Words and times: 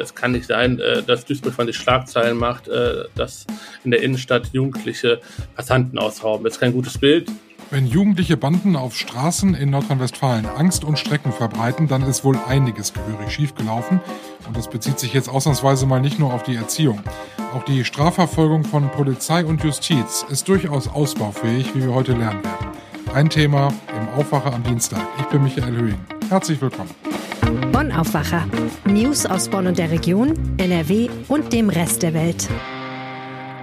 Es 0.00 0.14
kann 0.14 0.32
nicht 0.32 0.46
sein, 0.46 0.78
äh, 0.78 1.02
dass 1.02 1.24
Duisburg 1.24 1.54
von 1.54 1.66
sich 1.66 1.76
Schlagzeilen 1.76 2.38
macht, 2.38 2.68
äh, 2.68 3.04
dass 3.14 3.46
in 3.84 3.90
der 3.90 4.02
Innenstadt 4.02 4.48
Jugendliche 4.52 5.20
Passanten 5.54 5.98
ausrauben. 5.98 6.44
Das 6.44 6.54
ist 6.54 6.60
kein 6.60 6.72
gutes 6.72 6.98
Bild. 6.98 7.30
Wenn 7.72 7.86
jugendliche 7.86 8.36
Banden 8.36 8.74
auf 8.74 8.96
Straßen 8.96 9.54
in 9.54 9.70
Nordrhein-Westfalen 9.70 10.46
Angst 10.46 10.82
und 10.82 10.98
Strecken 10.98 11.32
verbreiten, 11.32 11.86
dann 11.86 12.02
ist 12.02 12.24
wohl 12.24 12.36
einiges 12.48 12.92
gehörig 12.92 13.30
schiefgelaufen. 13.30 14.00
Und 14.48 14.56
das 14.56 14.68
bezieht 14.68 14.98
sich 14.98 15.14
jetzt 15.14 15.28
ausnahmsweise 15.28 15.86
mal 15.86 16.00
nicht 16.00 16.18
nur 16.18 16.34
auf 16.34 16.42
die 16.42 16.56
Erziehung. 16.56 17.00
Auch 17.54 17.62
die 17.62 17.84
Strafverfolgung 17.84 18.64
von 18.64 18.90
Polizei 18.90 19.44
und 19.44 19.62
Justiz 19.62 20.26
ist 20.28 20.48
durchaus 20.48 20.88
ausbaufähig, 20.88 21.74
wie 21.74 21.82
wir 21.82 21.94
heute 21.94 22.12
lernen 22.12 22.42
werden. 22.42 22.66
Ein 23.14 23.30
Thema 23.30 23.72
im 23.88 24.08
Aufwacher 24.18 24.52
am 24.52 24.64
Dienstag. 24.64 25.06
Ich 25.20 25.26
bin 25.26 25.44
Michael 25.44 25.76
Höhing. 25.76 26.00
Herzlich 26.28 26.60
willkommen. 26.60 26.90
Bonn 27.72 27.92
Aufwacher. 27.92 28.48
News 28.84 29.26
aus 29.26 29.48
Bonn 29.48 29.68
und 29.68 29.78
der 29.78 29.92
Region, 29.92 30.34
NRW 30.58 31.08
und 31.28 31.52
dem 31.52 31.68
Rest 31.68 32.02
der 32.02 32.14
Welt. 32.14 32.48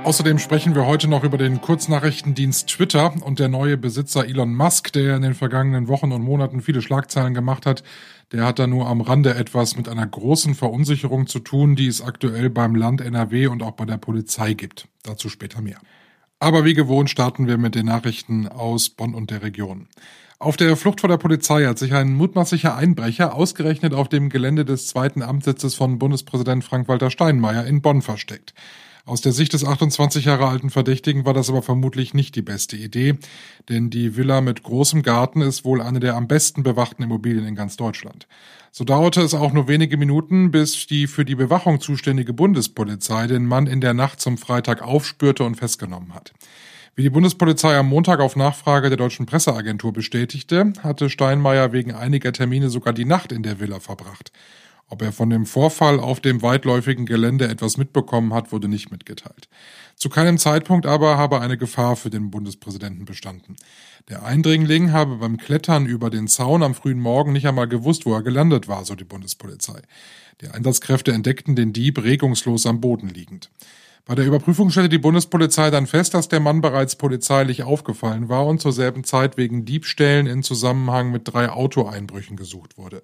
Außerdem 0.06 0.40
sprechen 0.40 0.76
wir 0.76 0.86
heute 0.86 1.10
noch 1.10 1.26
über 1.26 1.38
den 1.38 1.60
Kurznachrichtendienst 1.60 2.70
Twitter 2.70 3.14
und 3.22 3.40
der 3.40 3.50
neue 3.50 3.76
Besitzer 3.76 4.26
Elon 4.26 4.56
Musk, 4.56 4.94
der 4.94 5.18
in 5.18 5.24
den 5.24 5.34
vergangenen 5.34 5.90
Wochen 5.90 6.14
und 6.14 6.22
Monaten 6.22 6.62
viele 6.62 6.82
Schlagzeilen 6.82 7.34
gemacht 7.34 7.66
hat. 7.66 7.84
Der 8.32 8.46
hat 8.46 8.60
da 8.60 8.68
nur 8.68 8.88
am 8.88 9.02
Rande 9.02 9.36
etwas 9.36 9.76
mit 9.76 9.90
einer 9.90 10.08
großen 10.08 10.56
Verunsicherung 10.56 11.28
zu 11.28 11.40
tun, 11.40 11.76
die 11.76 11.88
es 11.88 12.02
aktuell 12.02 12.50
beim 12.50 12.76
Land 12.76 13.02
NRW 13.02 13.48
und 13.48 13.62
auch 13.62 13.72
bei 13.72 13.86
der 13.86 13.98
Polizei 13.98 14.54
gibt. 14.54 14.88
Dazu 15.04 15.28
später 15.28 15.62
mehr. 15.62 15.80
Aber 16.40 16.64
wie 16.64 16.76
gewohnt 16.76 17.10
starten 17.10 17.48
wir 17.48 17.58
mit 17.58 17.76
den 17.76 17.88
Nachrichten 17.88 18.48
aus 18.48 18.90
Bonn 18.90 19.14
und 19.14 19.32
der 19.32 19.42
Region. 19.42 19.88
Auf 20.40 20.56
der 20.56 20.78
Flucht 20.78 21.02
vor 21.02 21.10
der 21.10 21.18
Polizei 21.18 21.66
hat 21.66 21.80
sich 21.80 21.96
ein 21.96 22.14
mutmaßlicher 22.14 22.76
Einbrecher 22.76 23.34
ausgerechnet 23.34 23.96
auf 23.96 24.08
dem 24.08 24.30
Gelände 24.30 24.66
des 24.66 24.86
zweiten 24.86 25.24
Amtssitzes 25.24 25.74
von 25.74 25.98
Bundespräsident 25.98 26.64
Frank-Walter 26.64 27.10
Steinmeier 27.10 27.66
in 27.66 27.82
Bonn 27.82 28.04
versteckt. 28.04 28.54
Aus 29.04 29.22
der 29.22 29.32
Sicht 29.32 29.54
des 29.54 29.66
28 29.66 30.26
Jahre 30.26 30.48
alten 30.48 30.70
Verdächtigen 30.70 31.26
war 31.26 31.34
das 31.34 31.50
aber 31.50 31.64
vermutlich 31.64 32.14
nicht 32.14 32.36
die 32.36 32.44
beste 32.44 32.76
Idee, 32.76 33.16
denn 33.68 33.90
die 33.90 34.16
Villa 34.16 34.42
mit 34.42 34.62
großem 34.62 35.02
Garten 35.02 35.42
ist 35.42 35.66
wohl 35.66 35.82
eine 35.82 36.00
der 36.00 36.16
am 36.16 36.28
besten 36.28 36.62
bewachten 36.62 37.02
Immobilien 37.02 37.48
in 37.48 37.56
ganz 37.56 37.76
Deutschland. 37.76 38.28
So 38.72 38.84
dauerte 38.84 39.22
es 39.22 39.34
auch 39.34 39.54
nur 39.54 39.68
wenige 39.68 39.98
Minuten, 39.98 40.52
bis 40.52 40.86
die 40.86 41.08
für 41.08 41.26
die 41.26 41.36
Bewachung 41.36 41.80
zuständige 41.82 42.34
Bundespolizei 42.34 43.26
den 43.26 43.48
Mann 43.48 43.66
in 43.66 43.82
der 43.82 43.96
Nacht 43.96 44.22
zum 44.22 44.38
Freitag 44.38 44.84
aufspürte 44.84 45.44
und 45.44 45.56
festgenommen 45.56 46.14
hat. 46.14 46.34
Wie 46.98 47.04
die 47.04 47.12
Bundespolizei 47.12 47.78
am 47.78 47.90
Montag 47.90 48.20
auf 48.20 48.36
Nachfrage 48.36 48.90
der 48.90 48.98
deutschen 48.98 49.28
Presseagentur 49.28 49.94
bestätigte, 49.94 50.74
hatte 50.82 51.12
Steinmeier 51.12 51.72
wegen 51.72 51.94
einiger 51.94 52.34
Termine 52.34 52.72
sogar 52.72 52.92
die 52.92 53.06
Nacht 53.06 53.32
in 53.32 53.44
der 53.44 53.60
Villa 53.60 53.80
verbracht. 53.80 54.32
Ob 54.90 55.04
er 55.04 55.12
von 55.12 55.30
dem 55.30 55.46
Vorfall 55.46 56.00
auf 56.00 56.22
dem 56.22 56.42
weitläufigen 56.42 57.06
Gelände 57.06 57.50
etwas 57.50 57.78
mitbekommen 57.78 58.34
hat, 58.34 58.52
wurde 58.52 58.68
nicht 58.68 58.90
mitgeteilt. 58.90 59.48
Zu 59.96 60.10
keinem 60.10 60.40
Zeitpunkt 60.40 60.88
aber 60.88 61.20
habe 61.20 61.40
eine 61.40 61.56
Gefahr 61.56 61.98
für 61.98 62.10
den 62.10 62.32
Bundespräsidenten 62.32 63.06
bestanden. 63.06 63.58
Der 64.10 64.26
Eindringling 64.26 64.92
habe 64.92 65.18
beim 65.18 65.38
Klettern 65.38 65.86
über 65.86 66.10
den 66.10 66.28
Zaun 66.28 66.64
am 66.64 66.74
frühen 66.74 67.00
Morgen 67.00 67.32
nicht 67.32 67.48
einmal 67.48 67.68
gewusst, 67.68 68.08
wo 68.08 68.16
er 68.16 68.24
gelandet 68.24 68.68
war, 68.68 68.86
so 68.86 68.96
die 68.96 69.04
Bundespolizei. 69.04 69.84
Die 70.42 70.48
Einsatzkräfte 70.48 71.12
entdeckten 71.12 71.56
den 71.56 71.74
Dieb 71.74 72.04
regungslos 72.04 72.66
am 72.66 72.82
Boden 72.82 73.10
liegend. 73.10 73.52
Bei 74.06 74.16
der 74.16 74.26
Überprüfung 74.26 74.70
stellte 74.70 74.90
die 74.90 74.98
Bundespolizei 74.98 75.70
dann 75.70 75.88
fest, 75.88 76.14
dass 76.14 76.30
der 76.30 76.40
Mann 76.40 76.62
bereits 76.62 76.96
polizeilich 76.96 77.64
aufgefallen 77.64 78.30
war 78.30 78.46
und 78.46 78.62
zur 78.62 78.72
selben 78.72 79.04
Zeit 79.04 79.38
wegen 79.38 79.66
Diebstählen 79.66 80.28
in 80.28 80.44
Zusammenhang 80.44 81.12
mit 81.12 81.24
drei 81.26 81.50
Autoeinbrüchen 81.50 82.38
gesucht 82.38 82.78
wurde. 82.78 83.04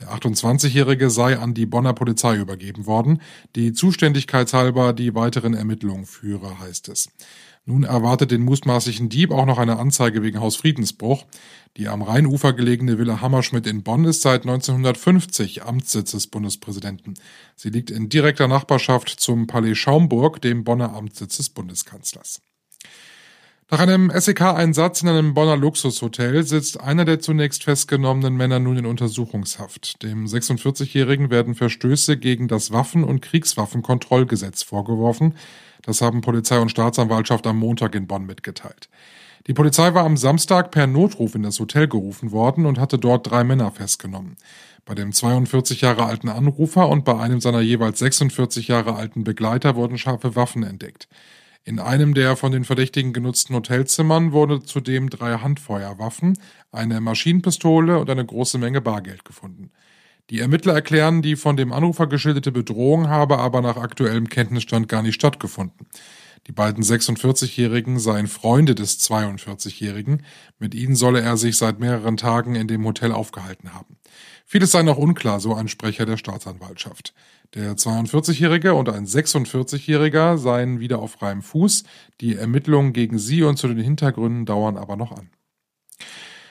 Der 0.00 0.08
28-Jährige 0.08 1.10
sei 1.10 1.38
an 1.38 1.54
die 1.54 1.66
Bonner 1.66 1.92
Polizei 1.92 2.36
übergeben 2.36 2.86
worden, 2.86 3.20
die 3.54 3.72
zuständigkeitshalber 3.72 4.92
die 4.92 5.14
weiteren 5.14 5.54
Ermittlungen 5.54 6.06
führe, 6.06 6.58
heißt 6.58 6.88
es. 6.88 7.10
Nun 7.64 7.84
erwartet 7.84 8.32
den 8.32 8.42
mutmaßlichen 8.42 9.08
Dieb 9.08 9.30
auch 9.30 9.46
noch 9.46 9.58
eine 9.58 9.78
Anzeige 9.78 10.22
wegen 10.22 10.40
Hausfriedensbruch. 10.40 11.24
Die 11.76 11.86
am 11.86 12.02
Rheinufer 12.02 12.52
gelegene 12.52 12.98
Villa 12.98 13.20
Hammerschmidt 13.20 13.68
in 13.68 13.84
Bonn 13.84 14.04
ist 14.04 14.22
seit 14.22 14.42
1950 14.42 15.62
Amtssitz 15.62 16.10
des 16.10 16.26
Bundespräsidenten. 16.26 17.14
Sie 17.54 17.70
liegt 17.70 17.90
in 17.90 18.08
direkter 18.08 18.48
Nachbarschaft 18.48 19.08
zum 19.08 19.46
Palais 19.46 19.76
Schaumburg, 19.76 20.42
dem 20.42 20.64
Bonner 20.64 20.92
Amtssitz 20.92 21.36
des 21.36 21.50
Bundeskanzlers. 21.50 22.42
Nach 23.72 23.80
einem 23.80 24.12
SEK-Einsatz 24.14 25.00
in 25.00 25.08
einem 25.08 25.32
Bonner 25.32 25.56
Luxushotel 25.56 26.44
sitzt 26.44 26.78
einer 26.78 27.06
der 27.06 27.20
zunächst 27.20 27.64
festgenommenen 27.64 28.36
Männer 28.36 28.58
nun 28.58 28.76
in 28.76 28.84
Untersuchungshaft. 28.84 30.02
Dem 30.02 30.26
46-Jährigen 30.26 31.30
werden 31.30 31.54
Verstöße 31.54 32.18
gegen 32.18 32.48
das 32.48 32.70
Waffen- 32.70 33.02
und 33.02 33.22
Kriegswaffenkontrollgesetz 33.22 34.62
vorgeworfen. 34.62 35.36
Das 35.80 36.02
haben 36.02 36.20
Polizei 36.20 36.58
und 36.58 36.68
Staatsanwaltschaft 36.68 37.46
am 37.46 37.58
Montag 37.58 37.94
in 37.94 38.06
Bonn 38.06 38.26
mitgeteilt. 38.26 38.90
Die 39.46 39.54
Polizei 39.54 39.94
war 39.94 40.04
am 40.04 40.18
Samstag 40.18 40.70
per 40.70 40.86
Notruf 40.86 41.34
in 41.34 41.42
das 41.42 41.58
Hotel 41.58 41.88
gerufen 41.88 42.30
worden 42.30 42.66
und 42.66 42.78
hatte 42.78 42.98
dort 42.98 43.30
drei 43.30 43.42
Männer 43.42 43.70
festgenommen. 43.70 44.36
Bei 44.84 44.94
dem 44.94 45.14
42 45.14 45.80
Jahre 45.80 46.04
alten 46.04 46.28
Anrufer 46.28 46.90
und 46.90 47.06
bei 47.06 47.18
einem 47.18 47.40
seiner 47.40 47.62
jeweils 47.62 48.00
46 48.00 48.68
Jahre 48.68 48.96
alten 48.96 49.24
Begleiter 49.24 49.76
wurden 49.76 49.96
scharfe 49.96 50.36
Waffen 50.36 50.62
entdeckt. 50.62 51.08
In 51.64 51.78
einem 51.78 52.14
der 52.14 52.36
von 52.36 52.50
den 52.50 52.64
Verdächtigen 52.64 53.12
genutzten 53.12 53.54
Hotelzimmern 53.54 54.32
wurde 54.32 54.62
zudem 54.62 55.10
drei 55.10 55.38
Handfeuerwaffen, 55.38 56.36
eine 56.72 57.00
Maschinenpistole 57.00 58.00
und 58.00 58.10
eine 58.10 58.26
große 58.26 58.58
Menge 58.58 58.80
Bargeld 58.80 59.24
gefunden. 59.24 59.70
Die 60.30 60.40
Ermittler 60.40 60.74
erklären, 60.74 61.22
die 61.22 61.36
von 61.36 61.56
dem 61.56 61.72
Anrufer 61.72 62.08
geschilderte 62.08 62.50
Bedrohung 62.50 63.08
habe 63.08 63.38
aber 63.38 63.60
nach 63.60 63.76
aktuellem 63.76 64.28
Kenntnisstand 64.28 64.88
gar 64.88 65.02
nicht 65.02 65.14
stattgefunden. 65.14 65.86
Die 66.48 66.52
beiden 66.52 66.82
46-Jährigen 66.82 68.00
seien 68.00 68.26
Freunde 68.26 68.74
des 68.74 68.98
42-Jährigen. 69.08 70.24
Mit 70.58 70.74
ihnen 70.74 70.96
solle 70.96 71.20
er 71.20 71.36
sich 71.36 71.56
seit 71.56 71.78
mehreren 71.78 72.16
Tagen 72.16 72.56
in 72.56 72.66
dem 72.66 72.84
Hotel 72.84 73.12
aufgehalten 73.12 73.74
haben. 73.74 73.96
Vieles 74.44 74.72
sei 74.72 74.82
noch 74.82 74.96
unklar, 74.96 75.38
so 75.38 75.54
ein 75.54 75.68
Sprecher 75.68 76.06
der 76.06 76.16
Staatsanwaltschaft. 76.16 77.14
Der 77.54 77.76
42-Jährige 77.76 78.72
und 78.72 78.88
ein 78.88 79.04
46-Jähriger 79.04 80.38
seien 80.38 80.80
wieder 80.80 81.00
auf 81.00 81.12
freiem 81.12 81.42
Fuß. 81.42 81.84
Die 82.22 82.34
Ermittlungen 82.34 82.94
gegen 82.94 83.18
sie 83.18 83.42
und 83.42 83.58
zu 83.58 83.68
den 83.68 83.78
Hintergründen 83.78 84.46
dauern 84.46 84.78
aber 84.78 84.96
noch 84.96 85.12
an. 85.12 85.28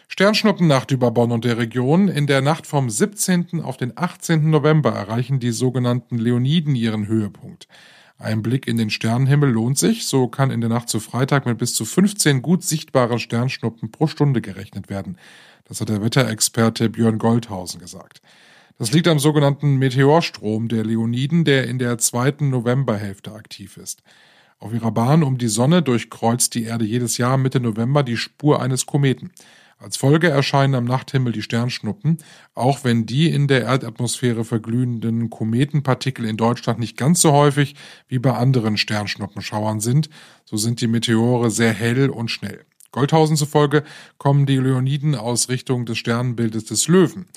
Sternschnuppennacht 0.08 0.92
über 0.92 1.10
Bonn 1.10 1.32
und 1.32 1.44
der 1.44 1.58
Region. 1.58 2.08
In 2.08 2.28
der 2.28 2.42
Nacht 2.42 2.68
vom 2.68 2.90
17. 2.90 3.62
auf 3.62 3.78
den 3.78 3.94
18. 3.98 4.52
November 4.52 4.92
erreichen 4.92 5.40
die 5.40 5.52
sogenannten 5.52 6.20
Leoniden 6.20 6.76
ihren 6.76 7.08
Höhepunkt. 7.08 7.68
Ein 8.20 8.44
Blick 8.44 8.68
in 8.68 8.78
den 8.78 8.92
Sternenhimmel 8.92 9.50
lohnt 9.50 9.80
sich, 9.80 10.06
so 10.06 10.28
kann 10.28 10.52
in 10.52 10.62
der 10.62 10.70
Nacht 10.70 10.90
zu 10.90 11.00
Freitag 11.00 11.48
mit 11.48 11.58
bis 11.58 11.74
zu 11.74 11.86
15 11.86 12.44
gut 12.44 12.62
sichtbaren 12.62 13.18
Sternschnuppen 13.18 13.90
pro 13.90 14.06
Stunde 14.06 14.42
gerechnet 14.42 14.90
werden. 14.90 15.18
Das 15.64 15.82
hat 15.82 15.90
der 15.90 16.04
Wetterexperte 16.04 16.90
Björn 16.90 17.18
Goldhausen 17.18 17.80
gesagt. 17.80 18.22
Das 18.82 18.92
liegt 18.92 19.08
am 19.08 19.20
sogenannten 19.20 19.76
Meteorstrom 19.76 20.68
der 20.68 20.84
Leoniden, 20.84 21.46
der 21.46 21.68
in 21.68 21.78
der 21.78 22.00
zweiten 22.00 22.50
Novemberhälfte 22.50 23.32
aktiv 23.32 23.78
ist. 23.78 24.02
Auf 24.58 24.74
ihrer 24.74 24.92
Bahn 24.92 25.22
um 25.22 25.38
die 25.38 25.50
Sonne 25.50 25.84
durchkreuzt 25.84 26.56
die 26.56 26.64
Erde 26.64 26.84
jedes 26.84 27.20
Jahr 27.20 27.38
Mitte 27.38 27.60
November 27.60 28.02
die 28.02 28.18
Spur 28.18 28.60
eines 28.60 28.88
Kometen. 28.88 29.30
Als 29.78 29.98
Folge 29.98 30.30
erscheinen 30.30 30.74
am 30.74 30.86
Nachthimmel 30.86 31.32
die 31.32 31.44
Sternschnuppen, 31.44 32.18
auch 32.56 32.84
wenn 32.84 33.06
die 33.06 33.30
in 33.30 33.48
der 33.48 33.62
Erdatmosphäre 33.62 34.46
verglühenden 34.46 35.30
Kometenpartikel 35.30 36.26
in 36.26 36.38
Deutschland 36.38 36.80
nicht 36.80 36.98
ganz 36.98 37.22
so 37.22 37.34
häufig 37.34 37.76
wie 38.08 38.18
bei 38.18 38.34
anderen 38.34 38.78
Sternschnuppenschauern 38.78 39.80
sind, 39.80 40.10
so 40.44 40.58
sind 40.58 40.82
die 40.82 40.88
Meteore 40.88 41.52
sehr 41.52 41.72
hell 41.72 42.10
und 42.10 42.32
schnell. 42.32 42.66
Goldhausen 42.92 43.38
zufolge 43.38 43.84
kommen 44.18 44.48
die 44.48 44.58
Leoniden 44.58 45.14
aus 45.14 45.50
Richtung 45.50 45.86
des 45.86 46.00
Sternbildes 46.00 46.66
des 46.66 46.88
Löwen. 46.88 47.28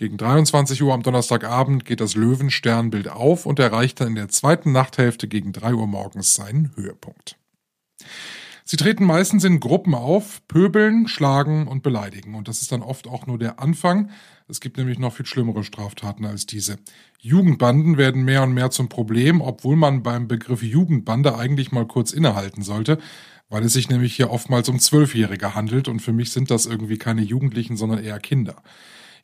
Gegen 0.00 0.16
23 0.16 0.82
Uhr 0.82 0.94
am 0.94 1.02
Donnerstagabend 1.02 1.84
geht 1.84 2.00
das 2.00 2.14
Löwensternbild 2.14 3.08
auf 3.08 3.44
und 3.44 3.58
erreicht 3.58 4.00
dann 4.00 4.08
in 4.08 4.14
der 4.14 4.30
zweiten 4.30 4.72
Nachthälfte 4.72 5.28
gegen 5.28 5.52
3 5.52 5.74
Uhr 5.74 5.86
morgens 5.86 6.34
seinen 6.34 6.74
Höhepunkt. 6.74 7.36
Sie 8.64 8.78
treten 8.78 9.04
meistens 9.04 9.44
in 9.44 9.60
Gruppen 9.60 9.94
auf, 9.94 10.40
pöbeln, 10.48 11.06
schlagen 11.06 11.68
und 11.68 11.82
beleidigen. 11.82 12.34
Und 12.34 12.48
das 12.48 12.62
ist 12.62 12.72
dann 12.72 12.80
oft 12.80 13.08
auch 13.08 13.26
nur 13.26 13.38
der 13.38 13.60
Anfang. 13.60 14.08
Es 14.48 14.62
gibt 14.62 14.78
nämlich 14.78 14.98
noch 14.98 15.12
viel 15.12 15.26
schlimmere 15.26 15.64
Straftaten 15.64 16.24
als 16.24 16.46
diese. 16.46 16.78
Jugendbanden 17.18 17.98
werden 17.98 18.22
mehr 18.22 18.42
und 18.42 18.54
mehr 18.54 18.70
zum 18.70 18.88
Problem, 18.88 19.42
obwohl 19.42 19.76
man 19.76 20.02
beim 20.02 20.28
Begriff 20.28 20.62
Jugendbande 20.62 21.36
eigentlich 21.36 21.72
mal 21.72 21.86
kurz 21.86 22.12
innehalten 22.12 22.62
sollte, 22.62 22.96
weil 23.50 23.64
es 23.64 23.74
sich 23.74 23.90
nämlich 23.90 24.16
hier 24.16 24.30
oftmals 24.30 24.70
um 24.70 24.78
Zwölfjährige 24.78 25.54
handelt 25.54 25.88
und 25.88 26.00
für 26.00 26.14
mich 26.14 26.32
sind 26.32 26.50
das 26.50 26.64
irgendwie 26.64 26.96
keine 26.96 27.20
Jugendlichen, 27.20 27.76
sondern 27.76 28.02
eher 28.02 28.18
Kinder. 28.18 28.62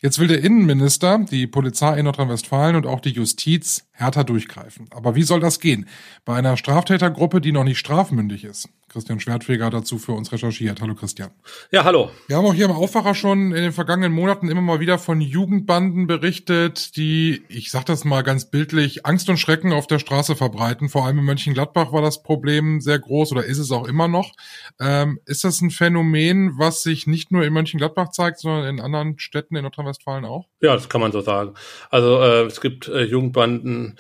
Jetzt 0.03 0.19
will 0.19 0.29
der 0.29 0.43
Innenminister, 0.43 1.19
die 1.19 1.47
Polizei 1.47 1.99
in 1.99 2.05
Nordrhein-Westfalen 2.05 2.77
und 2.77 2.87
auch 2.87 3.01
die 3.01 3.11
Justiz 3.11 3.87
härter 3.93 4.25
durchgreifen. 4.25 4.87
Aber 4.91 5.15
wie 5.15 5.23
soll 5.23 5.41
das 5.41 5.59
gehen? 5.61 5.87
Bei 6.25 6.37
einer 6.37 6.57
Straftätergruppe, 6.57 7.41
die 7.41 7.53
noch 7.53 7.65
nicht 7.65 7.79
strafmündig 7.79 8.45
ist. 8.45 8.69
Christian 8.97 9.21
Schwertfeger 9.21 9.69
dazu 9.69 9.99
für 9.99 10.13
uns 10.13 10.33
recherchiert. 10.33 10.81
Hallo 10.81 10.95
Christian. 10.95 11.29
Ja, 11.71 11.85
hallo. 11.85 12.11
Wir 12.29 12.39
haben 12.39 12.47
auch 12.47 12.55
hier 12.55 12.65
im 12.65 12.71
Aufwacher 12.71 13.15
schon 13.15 13.53
in 13.53 13.63
den 13.63 13.73
vergangenen 13.73 14.11
Monaten 14.11 14.49
immer 14.49 14.63
mal 14.63 14.81
wieder 14.81 14.99
von 14.99 15.21
Jugendbanden 15.21 16.07
berichtet, 16.07 16.97
die, 16.97 17.43
ich 17.51 17.71
sag 17.71 17.85
das 17.85 18.07
mal 18.07 18.23
ganz 18.23 18.51
bildlich, 18.51 19.05
Angst 19.05 19.29
und 19.29 19.37
Schrecken 19.37 19.75
auf 19.75 19.87
der 19.87 19.99
Straße 19.99 20.35
verbreiten. 20.35 20.89
Vor 20.89 21.05
allem 21.05 21.19
in 21.19 21.27
Mönchengladbach 21.27 21.93
war 21.93 22.01
das 22.01 22.23
Problem 22.23 22.81
sehr 22.81 22.99
groß 22.99 23.33
oder 23.33 23.45
ist 23.45 23.59
es 23.59 23.71
auch 23.71 23.87
immer 23.87 24.09
noch. 24.09 24.33
Ähm, 24.81 25.21
ist 25.27 25.45
das 25.45 25.61
ein 25.61 25.71
Phänomen, 25.71 26.53
was 26.57 26.83
sich 26.83 27.07
nicht 27.07 27.31
nur 27.31 27.45
in 27.45 27.53
Mönchengladbach 27.53 28.13
zeigt, 28.13 28.41
sondern 28.41 28.67
in 28.67 28.81
anderen 28.81 29.19
Städten 29.19 29.57
in 29.57 29.63
Nordrhein-Westfalen 29.65 30.25
auch? 30.25 30.49
Ja, 30.63 30.75
das 30.75 30.89
kann 30.89 31.03
man 31.03 31.13
so 31.13 31.21
sagen. 31.21 31.53
Also 31.91 32.19
äh, 32.23 32.47
es 32.47 32.63
gibt 32.63 32.89
äh, 32.89 33.03
Jugendbanden, 33.03 33.99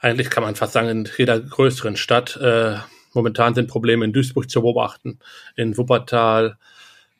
eigentlich 0.00 0.28
kann 0.28 0.42
man 0.42 0.54
fast 0.54 0.74
sagen, 0.74 0.88
in 0.88 1.08
jeder 1.16 1.40
größeren 1.40 1.96
Stadt. 1.96 2.36
Äh, 2.36 2.76
momentan 3.14 3.54
sind 3.54 3.68
Probleme 3.68 4.04
in 4.04 4.12
Duisburg 4.12 4.50
zu 4.50 4.62
beobachten, 4.62 5.18
in 5.56 5.76
Wuppertal, 5.76 6.58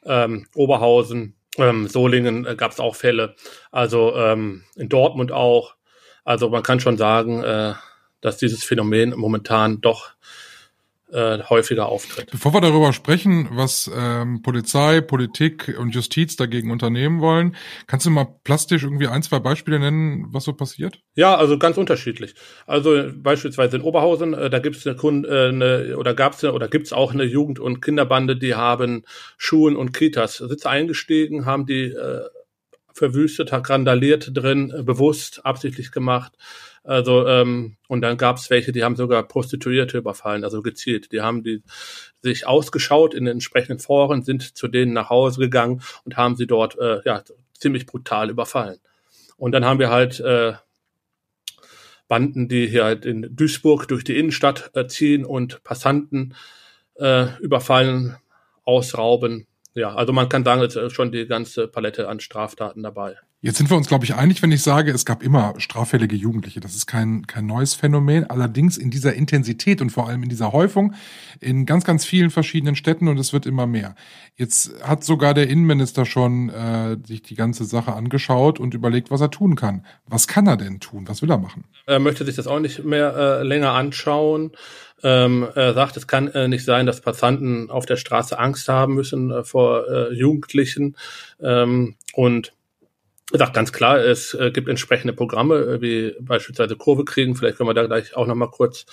ähm, 0.04 0.46
Oberhausen, 0.54 1.34
ähm, 1.56 1.88
Solingen 1.88 2.46
äh, 2.46 2.56
gab 2.56 2.72
es 2.72 2.80
auch 2.80 2.96
Fälle. 2.96 3.34
Also 3.70 4.14
ähm, 4.16 4.64
in 4.76 4.88
Dortmund 4.88 5.32
auch. 5.32 5.74
Also 6.24 6.48
man 6.48 6.62
kann 6.62 6.80
schon 6.80 6.96
sagen, 6.96 7.42
äh, 7.42 7.74
dass 8.20 8.38
dieses 8.38 8.64
Phänomen 8.64 9.14
momentan 9.16 9.80
doch 9.80 10.10
äh, 11.14 11.42
häufiger 11.48 11.86
auftritt. 11.86 12.30
Bevor 12.30 12.52
wir 12.52 12.60
darüber 12.60 12.92
sprechen, 12.92 13.48
was 13.52 13.90
ähm, 13.94 14.42
Polizei, 14.42 15.00
Politik 15.00 15.76
und 15.78 15.94
Justiz 15.94 16.36
dagegen 16.36 16.70
unternehmen 16.70 17.20
wollen, 17.20 17.56
kannst 17.86 18.06
du 18.06 18.10
mal 18.10 18.26
plastisch 18.42 18.82
irgendwie 18.82 19.06
ein, 19.06 19.22
zwei 19.22 19.38
Beispiele 19.38 19.78
nennen, 19.78 20.26
was 20.30 20.44
so 20.44 20.52
passiert? 20.52 21.00
Ja, 21.14 21.36
also 21.36 21.58
ganz 21.58 21.76
unterschiedlich. 21.76 22.34
Also 22.66 23.10
beispielsweise 23.14 23.76
in 23.76 23.82
Oberhausen, 23.82 24.34
äh, 24.34 24.50
da 24.50 24.58
gibt 24.58 24.76
es 24.76 24.86
eine, 24.86 24.96
Kunde, 24.96 25.28
äh, 25.28 25.48
eine 25.48 25.96
oder 25.96 26.14
gab 26.14 26.34
es 26.34 26.42
oder 26.42 26.68
gibt 26.68 26.86
es 26.86 26.92
auch 26.92 27.12
eine 27.12 27.24
Jugend- 27.24 27.60
und 27.60 27.80
Kinderbande, 27.80 28.36
die 28.36 28.54
haben 28.54 29.04
Schulen 29.38 29.76
und 29.76 29.92
Kitas 29.92 30.38
Sitze 30.38 30.68
eingestiegen, 30.68 31.46
haben 31.46 31.66
die 31.66 31.84
äh, 31.84 32.22
verwüstet, 32.92 33.52
hat 33.52 33.70
randaliert 33.70 34.30
drin, 34.34 34.72
äh, 34.76 34.82
bewusst, 34.82 35.46
absichtlich 35.46 35.92
gemacht 35.92 36.32
also, 36.84 37.26
ähm, 37.26 37.76
und 37.88 38.02
dann 38.02 38.18
gab 38.18 38.36
es 38.36 38.50
welche, 38.50 38.70
die 38.70 38.84
haben 38.84 38.94
sogar 38.94 39.22
Prostituierte 39.22 39.98
überfallen, 39.98 40.44
also 40.44 40.60
gezielt. 40.60 41.12
Die 41.12 41.22
haben 41.22 41.42
die 41.42 41.62
sich 42.20 42.46
ausgeschaut 42.46 43.14
in 43.14 43.24
den 43.24 43.32
entsprechenden 43.32 43.78
Foren, 43.78 44.22
sind 44.22 44.56
zu 44.56 44.68
denen 44.68 44.92
nach 44.92 45.08
Hause 45.08 45.40
gegangen 45.40 45.82
und 46.04 46.18
haben 46.18 46.36
sie 46.36 46.46
dort 46.46 46.78
äh, 46.78 47.00
ja, 47.06 47.22
ziemlich 47.58 47.86
brutal 47.86 48.28
überfallen. 48.28 48.78
Und 49.38 49.52
dann 49.52 49.64
haben 49.64 49.78
wir 49.78 49.90
halt 49.90 50.20
äh, 50.20 50.52
Banden, 52.06 52.48
die 52.48 52.66
hier 52.66 52.84
halt 52.84 53.06
in 53.06 53.34
Duisburg 53.34 53.88
durch 53.88 54.04
die 54.04 54.18
Innenstadt 54.18 54.70
äh, 54.74 54.86
ziehen 54.86 55.24
und 55.24 55.64
Passanten 55.64 56.34
äh, 56.96 57.26
überfallen, 57.40 58.16
ausrauben. 58.64 59.46
Ja, 59.74 59.94
also 59.94 60.12
man 60.12 60.28
kann 60.28 60.44
sagen, 60.44 60.60
es 60.62 60.76
ist 60.76 60.92
schon 60.92 61.12
die 61.12 61.26
ganze 61.26 61.66
Palette 61.66 62.08
an 62.08 62.20
Straftaten 62.20 62.82
dabei. 62.82 63.16
Jetzt 63.44 63.58
sind 63.58 63.68
wir 63.68 63.76
uns, 63.76 63.88
glaube 63.88 64.06
ich, 64.06 64.14
einig, 64.14 64.40
wenn 64.40 64.52
ich 64.52 64.62
sage, 64.62 64.90
es 64.90 65.04
gab 65.04 65.22
immer 65.22 65.52
straffällige 65.58 66.16
Jugendliche. 66.16 66.60
Das 66.60 66.74
ist 66.74 66.86
kein, 66.86 67.26
kein 67.26 67.44
neues 67.44 67.74
Phänomen. 67.74 68.24
Allerdings 68.30 68.78
in 68.78 68.90
dieser 68.90 69.12
Intensität 69.12 69.82
und 69.82 69.90
vor 69.90 70.08
allem 70.08 70.22
in 70.22 70.30
dieser 70.30 70.52
Häufung 70.52 70.94
in 71.40 71.66
ganz, 71.66 71.84
ganz 71.84 72.06
vielen 72.06 72.30
verschiedenen 72.30 72.74
Städten 72.74 73.06
und 73.06 73.18
es 73.18 73.34
wird 73.34 73.44
immer 73.44 73.66
mehr. 73.66 73.96
Jetzt 74.34 74.72
hat 74.82 75.04
sogar 75.04 75.34
der 75.34 75.50
Innenminister 75.50 76.06
schon 76.06 76.48
äh, 76.48 76.96
sich 77.06 77.20
die 77.20 77.34
ganze 77.34 77.66
Sache 77.66 77.92
angeschaut 77.92 78.58
und 78.58 78.72
überlegt, 78.72 79.10
was 79.10 79.20
er 79.20 79.30
tun 79.30 79.56
kann. 79.56 79.84
Was 80.06 80.26
kann 80.26 80.46
er 80.46 80.56
denn 80.56 80.80
tun? 80.80 81.06
Was 81.06 81.20
will 81.20 81.30
er 81.30 81.36
machen? 81.36 81.64
Er 81.84 81.98
möchte 81.98 82.24
sich 82.24 82.36
das 82.36 82.46
auch 82.46 82.60
nicht 82.60 82.82
mehr 82.82 83.14
äh, 83.14 83.42
länger 83.42 83.72
anschauen. 83.72 84.52
Ähm, 85.02 85.46
er 85.54 85.74
sagt, 85.74 85.98
es 85.98 86.06
kann 86.06 86.28
äh, 86.28 86.48
nicht 86.48 86.64
sein, 86.64 86.86
dass 86.86 87.02
Passanten 87.02 87.68
auf 87.68 87.84
der 87.84 87.98
Straße 87.98 88.38
Angst 88.38 88.70
haben 88.70 88.94
müssen 88.94 89.30
äh, 89.30 89.44
vor 89.44 89.86
äh, 89.86 90.14
Jugendlichen. 90.14 90.96
Ähm, 91.42 91.96
und 92.14 92.54
sagt 93.32 93.54
ganz 93.54 93.72
klar, 93.72 93.98
es 93.98 94.34
äh, 94.34 94.50
gibt 94.50 94.68
entsprechende 94.68 95.12
Programme, 95.12 95.56
äh, 95.56 95.80
wie 95.80 96.14
beispielsweise 96.20 96.76
Kurve 96.76 97.04
kriegen. 97.04 97.34
Vielleicht 97.34 97.56
können 97.56 97.68
wir 97.68 97.74
da 97.74 97.86
gleich 97.86 98.16
auch 98.16 98.26
nochmal 98.26 98.50
kurz 98.50 98.86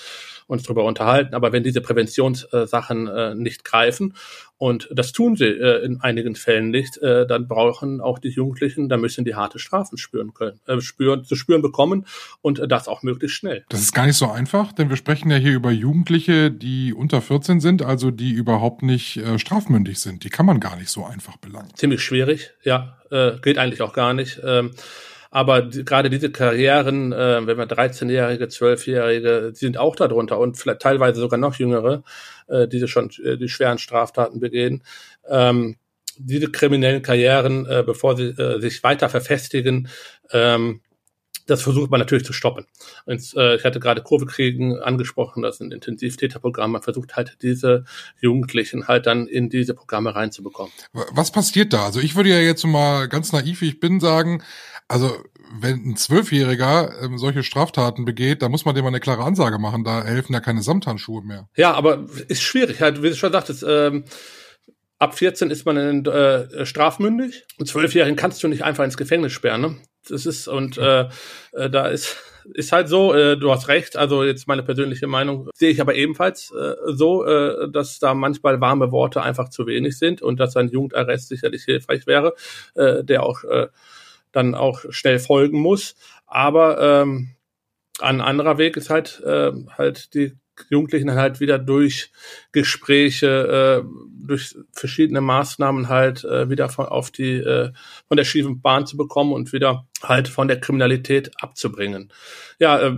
uns 0.47 0.63
drüber 0.63 0.83
unterhalten. 0.85 1.35
Aber 1.35 1.51
wenn 1.51 1.63
diese 1.63 1.81
Präventionssachen 1.81 3.07
äh, 3.07 3.35
nicht 3.35 3.63
greifen, 3.63 4.15
und 4.61 4.87
das 4.91 5.11
tun 5.11 5.35
sie 5.35 5.47
äh, 5.47 5.83
in 5.83 6.01
einigen 6.01 6.35
Fällen 6.35 6.69
nicht, 6.69 6.99
äh, 6.99 7.25
dann 7.25 7.47
brauchen 7.47 7.99
auch 7.99 8.19
die 8.19 8.29
Jugendlichen, 8.29 8.89
da 8.89 8.97
müssen 8.97 9.25
die 9.25 9.33
harte 9.33 9.57
Strafen 9.57 9.97
spüren 9.97 10.35
können, 10.35 10.59
äh, 10.67 10.79
spüren, 10.81 11.23
zu 11.25 11.35
spüren 11.35 11.63
bekommen 11.63 12.05
und 12.43 12.61
das 12.69 12.87
auch 12.87 13.01
möglichst 13.01 13.37
schnell. 13.37 13.65
Das 13.69 13.81
ist 13.81 13.91
gar 13.91 14.05
nicht 14.05 14.17
so 14.17 14.29
einfach, 14.29 14.71
denn 14.71 14.91
wir 14.91 14.97
sprechen 14.97 15.31
ja 15.31 15.37
hier 15.37 15.53
über 15.53 15.71
Jugendliche, 15.71 16.51
die 16.51 16.93
unter 16.93 17.23
14 17.23 17.59
sind, 17.59 17.81
also 17.81 18.11
die 18.11 18.33
überhaupt 18.33 18.83
nicht 18.83 19.17
äh, 19.17 19.39
strafmündig 19.39 19.97
sind. 19.97 20.25
Die 20.25 20.29
kann 20.29 20.45
man 20.45 20.59
gar 20.59 20.75
nicht 20.75 20.89
so 20.89 21.05
einfach 21.05 21.37
belangen. 21.37 21.69
Ziemlich 21.75 22.03
schwierig, 22.03 22.51
ja, 22.61 22.99
äh, 23.09 23.39
geht 23.41 23.57
eigentlich 23.57 23.81
auch 23.81 23.93
gar 23.93 24.13
nicht. 24.13 24.41
Ähm, 24.45 24.73
aber 25.31 25.61
die, 25.61 25.85
gerade 25.85 26.09
diese 26.09 26.29
Karrieren, 26.29 27.13
äh, 27.13 27.47
wenn 27.47 27.57
wir 27.57 27.65
13-Jährige, 27.65 28.45
12-Jährige, 28.45 29.53
die 29.53 29.57
sind 29.57 29.77
auch 29.77 29.95
darunter 29.95 30.37
und 30.37 30.57
vielleicht 30.57 30.81
teilweise 30.81 31.21
sogar 31.21 31.39
noch 31.39 31.55
jüngere, 31.55 32.03
äh, 32.47 32.67
die 32.67 32.85
schon 32.87 33.09
äh, 33.23 33.37
die 33.37 33.47
schweren 33.47 33.77
Straftaten 33.77 34.41
begehen. 34.41 34.83
Ähm, 35.27 35.77
diese 36.17 36.51
kriminellen 36.51 37.01
Karrieren, 37.01 37.65
äh, 37.65 37.83
bevor 37.85 38.17
sie 38.17 38.27
äh, 38.27 38.59
sich 38.59 38.83
weiter 38.83 39.07
verfestigen, 39.07 39.87
ähm, 40.31 40.81
das 41.47 41.61
versucht 41.61 41.91
man 41.91 41.99
natürlich 41.99 42.25
zu 42.25 42.33
stoppen. 42.33 42.65
Und, 43.05 43.33
äh, 43.35 43.55
ich 43.55 43.63
hatte 43.63 43.79
gerade 43.79 44.01
Kurvekriegen 44.03 44.77
angesprochen, 44.79 45.43
das 45.43 45.57
sind 45.57 45.73
Intensivtäterprogramme. 45.73 46.73
Man 46.73 46.81
versucht 46.81 47.15
halt 47.15 47.37
diese 47.41 47.85
Jugendlichen 48.19 48.87
halt 48.87 49.05
dann 49.05 49.27
in 49.27 49.49
diese 49.49 49.73
Programme 49.73 50.15
reinzubekommen. 50.15 50.71
Was 50.93 51.31
passiert 51.31 51.73
da? 51.73 51.85
Also 51.85 51.99
ich 51.99 52.15
würde 52.15 52.29
ja 52.29 52.39
jetzt 52.39 52.65
mal 52.65 53.07
ganz 53.07 53.31
naiv, 53.31 53.61
wie 53.61 53.69
ich 53.69 53.79
bin, 53.79 53.99
sagen, 53.99 54.43
also 54.91 55.15
wenn 55.59 55.83
ein 55.85 55.95
Zwölfjähriger 55.95 57.01
ähm, 57.01 57.17
solche 57.17 57.43
Straftaten 57.43 58.05
begeht, 58.05 58.41
da 58.41 58.49
muss 58.49 58.65
man 58.65 58.75
dem 58.75 58.83
mal 58.83 58.89
eine 58.89 58.99
klare 58.99 59.23
Ansage 59.23 59.57
machen. 59.57 59.83
Da 59.83 60.03
helfen 60.03 60.33
ja 60.33 60.39
keine 60.39 60.61
Samthandschuhe 60.61 61.23
mehr. 61.23 61.49
Ja, 61.55 61.73
aber 61.73 62.05
ist 62.27 62.41
schwierig. 62.41 62.79
Wie 62.79 63.09
du 63.09 63.15
schon 63.15 63.31
sagtest, 63.31 63.65
ähm, 63.67 64.05
ab 64.99 65.17
14 65.17 65.49
ist 65.49 65.65
man 65.65 65.77
in, 65.77 66.05
äh, 66.05 66.65
strafmündig. 66.65 67.45
Und 67.57 67.67
Zwölfjährigen 67.67 68.15
kannst 68.15 68.43
du 68.43 68.47
nicht 68.47 68.63
einfach 68.63 68.83
ins 68.83 68.97
Gefängnis 68.97 69.33
sperren. 69.33 69.61
Ne? 69.61 69.77
Das 70.07 70.25
ist 70.25 70.47
und 70.47 70.77
äh, 70.77 71.09
äh, 71.53 71.69
da 71.69 71.87
ist 71.87 72.17
ist 72.53 72.71
halt 72.71 72.87
so. 72.87 73.13
Äh, 73.13 73.37
du 73.37 73.51
hast 73.51 73.67
recht. 73.67 73.97
Also 73.97 74.23
jetzt 74.23 74.47
meine 74.47 74.63
persönliche 74.63 75.07
Meinung 75.07 75.49
sehe 75.53 75.69
ich 75.69 75.81
aber 75.81 75.95
ebenfalls 75.95 76.51
äh, 76.51 76.73
so, 76.87 77.23
äh, 77.25 77.69
dass 77.71 77.99
da 77.99 78.13
manchmal 78.13 78.59
warme 78.61 78.91
Worte 78.91 79.21
einfach 79.21 79.49
zu 79.49 79.67
wenig 79.67 79.97
sind 79.97 80.21
und 80.21 80.39
dass 80.39 80.55
ein 80.55 80.69
Jugendarrest 80.69 81.27
sicherlich 81.27 81.63
hilfreich 81.63 82.07
wäre, 82.07 82.33
äh, 82.75 83.03
der 83.03 83.23
auch 83.23 83.43
äh, 83.43 83.67
dann 84.31 84.55
auch 84.55 84.85
schnell 84.89 85.19
folgen 85.19 85.59
muss. 85.59 85.95
Aber 86.25 87.01
ähm, 87.01 87.35
ein 87.99 88.21
anderer 88.21 88.57
Weg 88.57 88.77
ist 88.77 88.89
halt 88.89 89.21
äh, 89.25 89.51
halt 89.77 90.13
die 90.13 90.33
Jugendlichen 90.69 91.13
halt 91.13 91.39
wieder 91.39 91.57
durch 91.57 92.11
Gespräche, 92.51 93.83
äh, 93.83 94.25
durch 94.25 94.55
verschiedene 94.71 95.21
Maßnahmen 95.21 95.89
halt 95.89 96.23
äh, 96.23 96.49
wieder 96.49 96.69
von 96.69 96.85
auf 96.85 97.11
die 97.11 97.37
äh, 97.37 97.71
von 98.07 98.17
der 98.17 98.25
schiefen 98.25 98.61
Bahn 98.61 98.85
zu 98.85 98.97
bekommen 98.97 99.33
und 99.33 99.53
wieder 99.53 99.87
halt 100.03 100.27
von 100.27 100.47
der 100.47 100.59
Kriminalität 100.59 101.31
abzubringen. 101.41 102.11
Ja, 102.59 102.79
äh, 102.79 102.97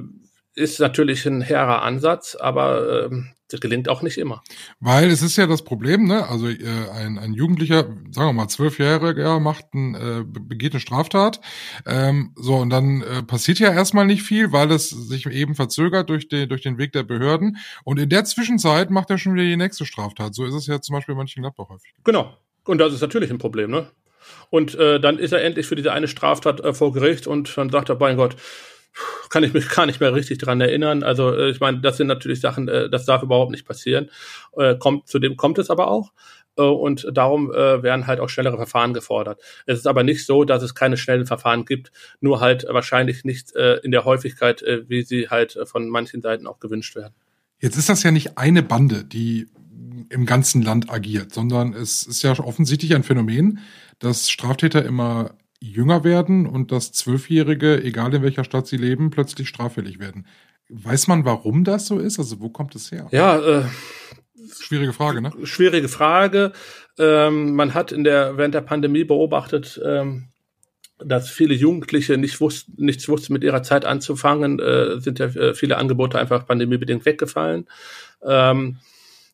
ist 0.56 0.80
natürlich 0.80 1.26
ein 1.26 1.42
hehrer 1.42 1.82
Ansatz, 1.82 2.36
aber 2.36 3.10
äh, 3.12 3.24
das 3.54 3.62
gelingt 3.62 3.88
auch 3.88 4.02
nicht 4.02 4.18
immer. 4.18 4.42
Weil 4.80 5.10
es 5.10 5.22
ist 5.22 5.38
ja 5.38 5.46
das 5.46 5.64
Problem, 5.64 6.06
ne? 6.06 6.28
Also 6.28 6.48
äh, 6.48 6.90
ein, 6.92 7.20
ein 7.20 7.34
Jugendlicher, 7.34 7.84
sagen 8.12 8.30
wir 8.30 8.34
mal 8.34 8.48
zwölfjähriger, 8.48 9.40
macht 9.40 9.74
ein, 9.76 9.94
äh, 9.94 10.24
begeht 10.26 10.74
eine 10.74 10.80
Straftat. 10.80 11.40
Ähm, 11.86 12.32
so 12.36 12.56
und 12.56 12.72
dann 12.72 13.02
äh, 13.02 13.22
passiert 13.22 13.60
ja 13.60 13.72
erstmal 13.72 14.06
nicht 14.06 14.24
viel, 14.24 14.52
weil 14.52 14.72
es 14.72 14.90
sich 14.90 15.28
eben 15.28 15.54
verzögert 15.56 16.10
durch 16.10 16.28
den 16.30 16.50
durch 16.50 16.62
den 16.62 16.80
Weg 16.80 16.94
der 16.94 17.04
Behörden. 17.04 17.58
Und 17.84 18.00
in 18.00 18.10
der 18.10 18.26
Zwischenzeit 18.26 18.90
macht 18.90 19.12
er 19.12 19.20
schon 19.20 19.36
wieder 19.36 19.46
die 19.46 19.58
nächste 19.58 19.86
Straftat. 19.86 20.34
So 20.34 20.46
ist 20.46 20.56
es 20.56 20.66
ja 20.66 20.82
zum 20.82 20.96
Beispiel 20.96 21.14
in 21.14 21.18
Mönchengladbach 21.18 21.70
häufig. 21.70 21.94
Genau. 22.04 22.36
Und 22.66 22.80
das 22.80 22.94
ist 22.94 23.02
natürlich 23.02 23.30
ein 23.30 23.38
Problem, 23.38 23.70
ne? 23.70 23.92
Und 24.50 24.74
äh, 24.76 25.00
dann 25.00 25.20
ist 25.20 25.34
er 25.34 25.44
endlich 25.44 25.68
für 25.68 25.76
diese 25.76 25.92
eine 25.92 26.08
Straftat 26.08 26.62
äh, 26.62 26.74
vor 26.74 26.94
Gericht 26.94 27.28
und 27.28 27.56
dann 27.58 27.70
sagt 27.70 27.90
er, 27.90 27.98
mein 28.00 28.18
Gott, 28.18 28.36
kann 29.30 29.44
ich 29.44 29.54
mich 29.54 29.70
gar 29.70 29.86
nicht 29.86 30.00
mehr 30.00 30.14
richtig 30.14 30.38
dran 30.38 30.62
erinnern. 30.62 31.04
Also 31.04 31.34
äh, 31.34 31.50
ich 31.50 31.60
meine, 31.60 31.82
das 31.82 31.98
sind 31.98 32.08
natürlich 32.08 32.42
Sachen, 32.42 32.68
äh, 32.68 32.90
das 32.90 33.06
darf 33.06 33.24
überhaupt 33.24 33.52
nicht 33.52 33.66
passieren. 33.66 34.10
Äh, 34.56 34.76
kommt, 34.78 35.08
zudem 35.08 35.38
kommt 35.38 35.58
es 35.58 35.70
aber 35.70 35.88
auch. 35.88 36.12
Äh, 36.58 36.62
und 36.62 37.08
darum 37.12 37.52
äh, 37.52 37.84
werden 37.84 38.08
halt 38.08 38.20
auch 38.20 38.30
schnellere 38.30 38.58
Verfahren 38.58 38.94
gefordert. 38.94 39.42
Es 39.66 39.80
ist 39.80 39.88
aber 39.88 40.04
nicht 40.04 40.26
so, 40.26 40.44
dass 40.44 40.64
es 40.64 40.76
keine 40.76 40.98
schnellen 40.98 41.26
Verfahren 41.26 41.66
gibt, 41.66 41.92
nur 42.20 42.40
halt 42.40 42.66
wahrscheinlich 42.70 43.24
nicht 43.24 43.56
äh, 43.56 43.78
in 43.78 43.92
der 43.92 44.06
Häufigkeit, 44.06 44.62
äh, 44.62 44.88
wie 44.88 45.04
sie 45.04 45.30
halt 45.30 45.58
von 45.66 45.90
manchen 45.90 46.22
Seiten 46.22 46.48
auch 46.48 46.60
gewünscht 46.60 46.96
werden. 46.96 47.14
Jetzt 47.60 47.78
ist 47.78 47.90
das 47.90 48.04
ja 48.04 48.12
nicht 48.12 48.38
eine 48.38 48.62
Bande, 48.62 49.06
die 49.06 49.48
im 50.10 50.26
ganzen 50.26 50.62
Land 50.62 50.92
agiert, 50.92 51.34
sondern 51.34 51.74
es 51.74 52.04
ist 52.04 52.24
ja 52.24 52.38
offensichtlich 52.40 52.94
ein 52.94 53.04
Phänomen, 53.04 53.60
dass 54.00 54.30
Straftäter 54.30 54.84
immer 54.84 55.36
jünger 55.64 56.04
werden 56.04 56.46
und 56.46 56.72
dass 56.72 56.92
Zwölfjährige, 56.92 57.82
egal 57.84 58.14
in 58.14 58.22
welcher 58.22 58.44
Stadt 58.44 58.68
sie 58.68 58.78
leben, 58.78 59.12
plötzlich 59.12 59.48
straffällig 59.48 60.00
werden. 60.00 60.28
Weiß 60.70 61.08
man, 61.08 61.24
warum 61.24 61.64
das 61.64 61.88
so 61.88 62.00
ist? 62.00 62.20
Also 62.20 62.42
wo 62.42 62.50
kommt 62.50 62.76
es 62.76 62.92
her? 62.92 63.08
Ja, 63.12 63.38
äh, 63.38 63.64
schwierige 64.60 64.92
Frage, 64.92 65.22
ne? 65.22 65.32
Schwierige 65.44 65.88
Frage. 65.88 66.52
Ähm, 67.00 67.56
man 67.56 67.74
hat 67.74 67.92
in 67.94 68.04
der 68.04 68.38
während 68.38 68.54
der 68.54 68.62
Pandemie 68.62 69.06
beobachtet, 69.06 69.82
ähm, 69.86 70.28
dass 71.00 71.30
viele 71.30 71.54
Jugendliche 71.54 72.18
nicht 72.18 72.42
wussten, 72.42 72.74
nichts 72.84 73.08
wussten 73.08 73.32
mit 73.34 73.44
ihrer 73.44 73.64
Zeit 73.64 73.86
anzufangen, 73.86 74.60
äh, 74.60 75.00
sind 75.00 75.20
ja 75.20 75.28
äh, 75.28 75.54
viele 75.54 75.78
Angebote 75.78 76.20
einfach 76.20 76.46
pandemiebedingt 76.46 77.06
weggefallen. 77.06 77.68
Ähm, 78.22 78.78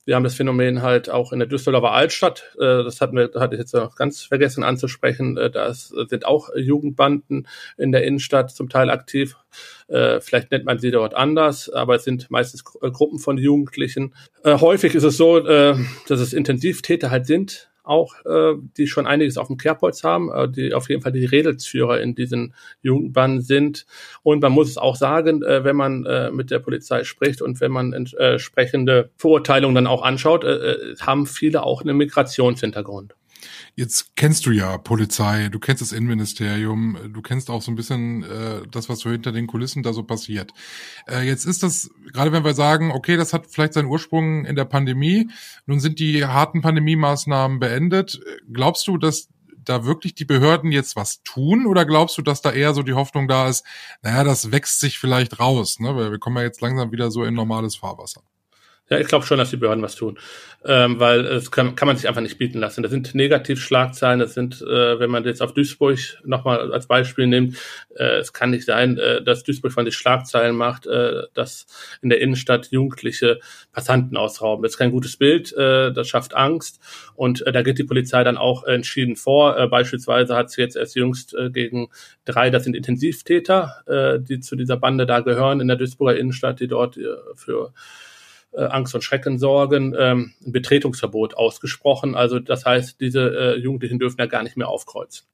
wir 0.10 0.16
haben 0.16 0.24
das 0.24 0.34
Phänomen 0.34 0.82
halt 0.82 1.08
auch 1.08 1.32
in 1.32 1.38
der 1.38 1.48
Düsseldorfer 1.48 1.92
Altstadt. 1.92 2.56
Äh, 2.56 2.84
das 2.84 3.00
hatten 3.00 3.16
wir, 3.16 3.30
hatte 3.36 3.54
ich 3.54 3.60
jetzt 3.60 3.76
noch 3.76 3.96
ganz 3.96 4.24
vergessen 4.24 4.64
anzusprechen. 4.64 5.38
Äh, 5.38 5.52
da 5.52 5.72
sind 5.72 6.26
auch 6.26 6.50
Jugendbanden 6.56 7.48
in 7.78 7.92
der 7.92 8.04
Innenstadt 8.04 8.50
zum 8.50 8.70
Teil 8.70 8.90
aktiv. 8.90 9.38
Äh, 9.88 10.20
vielleicht 10.20 10.50
nennt 10.50 10.66
man 10.66 10.80
sie 10.80 10.90
dort 10.90 11.14
anders, 11.14 11.70
aber 11.70 11.94
es 11.94 12.06
sind 12.06 12.32
meistens 12.32 12.64
Gruppen 12.64 13.20
von 13.20 13.38
Jugendlichen. 13.38 14.16
häufig 14.44 14.96
ist 14.96 15.04
es 15.04 15.16
so, 15.16 15.40
dass 15.40 16.20
es 16.20 16.34
Intensivtäter 16.34 17.12
halt 17.12 17.28
sind, 17.28 17.69
auch, 17.90 18.14
äh, 18.26 18.54
die 18.78 18.88
schon 18.88 19.08
einiges 19.08 19.38
auf 19.38 19.48
dem 19.48 19.58
Kerbholz 19.58 20.04
haben, 20.04 20.32
äh, 20.32 20.50
die 20.50 20.74
auf 20.74 20.90
jeden 20.90 21.02
Fall 21.02 21.12
die 21.12 21.26
Redelsführer 21.26 22.00
in 22.00 22.16
diesen 22.16 22.54
Jugendbanden 22.82 23.42
sind. 23.42 23.86
Und 24.24 24.42
man 24.42 24.52
muss 24.52 24.70
es 24.70 24.78
auch 24.78 24.96
sagen, 24.96 25.44
äh, 25.44 25.64
wenn 25.64 25.76
man 25.76 26.06
äh, 26.06 26.32
mit 26.32 26.52
der 26.52 26.60
Polizei 26.60 27.04
spricht 27.04 27.42
und 27.42 27.60
wenn 27.60 27.72
man 27.72 27.94
entsprechende 27.94 29.10
Verurteilungen 29.18 29.76
dann 29.76 29.88
auch 29.88 30.04
anschaut, 30.04 30.44
äh, 30.44 30.50
äh 30.50 30.96
haben 31.00 31.26
viele 31.26 31.64
auch 31.64 31.82
einen 31.82 31.98
Migrationshintergrund. 31.98 33.16
Jetzt 33.80 34.18
kennst 34.18 34.46
du 34.46 34.52
ja 34.52 34.78
Polizei, 34.78 35.48
du 35.48 35.58
kennst 35.58 35.82
das 35.82 35.94
Innenministerium, 35.94 36.98
du 37.14 37.22
kennst 37.22 37.50
auch 37.50 37.62
so 37.62 37.72
ein 37.72 37.78
bisschen 37.78 38.24
äh, 38.24 38.68
das, 38.70 38.90
was 38.90 39.00
so 39.00 39.10
hinter 39.10 39.32
den 39.32 39.48
Kulissen 39.48 39.84
da 39.84 39.94
so 39.94 40.04
passiert. 40.04 40.52
Äh, 41.08 41.22
jetzt 41.26 41.46
ist 41.46 41.64
das, 41.64 41.90
gerade 42.12 42.34
wenn 42.34 42.44
wir 42.44 42.54
sagen, 42.54 42.92
okay, 42.92 43.16
das 43.16 43.32
hat 43.32 43.48
vielleicht 43.48 43.72
seinen 43.72 43.88
Ursprung 43.88 44.44
in 44.44 44.58
der 44.58 44.66
Pandemie, 44.66 45.30
nun 45.66 45.80
sind 45.80 46.00
die 46.00 46.26
harten 46.26 46.60
Pandemiemaßnahmen 46.60 47.60
beendet. 47.62 48.20
Glaubst 48.52 48.86
du, 48.86 48.98
dass 48.98 49.30
da 49.64 49.86
wirklich 49.86 50.14
die 50.14 50.26
Behörden 50.26 50.74
jetzt 50.74 50.98
was 50.98 51.24
tun 51.24 51.66
oder 51.66 51.86
glaubst 51.86 52.18
du, 52.18 52.22
dass 52.22 52.42
da 52.42 52.52
eher 52.52 52.74
so 52.74 52.84
die 52.84 52.96
Hoffnung 52.96 53.30
da 53.30 53.48
ist, 53.48 53.64
naja, 54.02 54.26
das 54.26 54.52
wächst 54.52 54.82
sich 54.82 55.00
vielleicht 55.00 55.40
raus, 55.40 55.80
ne? 55.80 55.96
Weil 55.96 56.12
wir 56.12 56.20
kommen 56.20 56.36
ja 56.36 56.44
jetzt 56.44 56.60
langsam 56.60 56.92
wieder 56.92 57.12
so 57.12 57.24
in 57.24 57.34
normales 57.34 57.78
Fahrwasser. 57.78 58.24
Ja, 58.92 58.98
ich 58.98 59.08
glaube 59.08 59.24
schon, 59.24 59.38
dass 59.38 59.52
die 59.52 59.58
Behörden 59.58 59.84
was 59.84 59.94
tun, 59.94 60.18
ähm, 60.66 61.00
weil 61.00 61.24
es 61.24 61.52
kann, 61.52 61.76
kann 61.76 61.88
man 61.88 61.96
sich 61.96 62.08
einfach 62.08 62.22
nicht 62.22 62.40
bieten 62.40 62.58
lassen. 62.58 62.82
Das 62.82 62.92
sind 62.92 63.14
Negativschlagzeilen, 63.14 64.20
das 64.20 64.34
sind, 64.34 64.64
äh, 64.64 65.00
wenn 65.00 65.12
man 65.12 65.24
jetzt 65.26 65.44
auf 65.44 65.54
Duisburg 65.54 66.00
nochmal 66.24 66.74
als 66.74 66.88
Beispiel 66.88 67.28
nimmt, 67.28 67.56
äh, 67.96 68.18
es 68.18 68.34
kann 68.34 68.50
nicht 68.50 68.66
sein, 68.66 68.98
äh, 68.98 69.22
dass 69.24 69.44
Duisburg 69.44 69.74
von 69.74 69.86
die 69.86 69.92
Schlagzeilen 69.92 70.56
macht, 70.56 70.88
äh, 70.88 71.22
dass 71.36 71.68
in 72.02 72.10
der 72.10 72.20
Innenstadt 72.20 72.70
Jugendliche 72.72 73.40
Passanten 73.72 74.18
ausrauben. 74.18 74.64
Das 74.64 74.72
ist 74.72 74.80
kein 74.80 74.92
gutes 74.92 75.18
Bild, 75.18 75.54
äh, 75.56 75.94
das 75.94 76.08
schafft 76.08 76.36
Angst 76.36 76.80
und 77.14 77.46
äh, 77.46 77.52
da 77.52 77.62
geht 77.62 77.78
die 77.78 77.84
Polizei 77.84 78.24
dann 78.24 78.38
auch 78.38 78.64
entschieden 78.64 79.16
vor. 79.18 79.56
Äh, 79.56 79.68
beispielsweise 79.68 80.36
hat 80.36 80.50
sie 80.50 80.62
jetzt 80.62 80.76
erst 80.76 80.96
jüngst 80.96 81.36
äh, 81.36 81.52
gegen 81.52 81.90
drei, 82.26 82.50
das 82.50 82.64
sind 82.64 82.76
Intensivtäter, 82.76 83.84
äh, 83.86 84.20
die 84.20 84.40
zu 84.40 84.56
dieser 84.56 84.78
Bande 84.78 85.06
da 85.06 85.20
gehören 85.20 85.60
in 85.60 85.68
der 85.68 85.78
Duisburger 85.78 86.18
Innenstadt, 86.18 86.60
die 86.60 86.68
dort 86.68 86.98
äh, 86.98 87.04
für 87.36 87.72
äh, 88.52 88.64
Angst 88.64 88.96
und 88.96 89.04
Schrecken 89.04 89.40
sorgen, 89.40 89.96
ähm, 89.98 90.34
ein 90.46 90.52
Betretungsverbot 90.52 91.36
ausgesprochen. 91.36 92.16
Also 92.16 92.40
das 92.40 92.66
heißt, 92.66 93.00
diese 93.00 93.56
äh, 93.56 93.60
Jugendlichen 93.60 94.00
dürfen 94.00 94.20
ja 94.20 94.26
gar 94.26 94.44
nicht 94.44 94.58
mehr 94.58 94.68
aufkreuzen. 94.68 95.28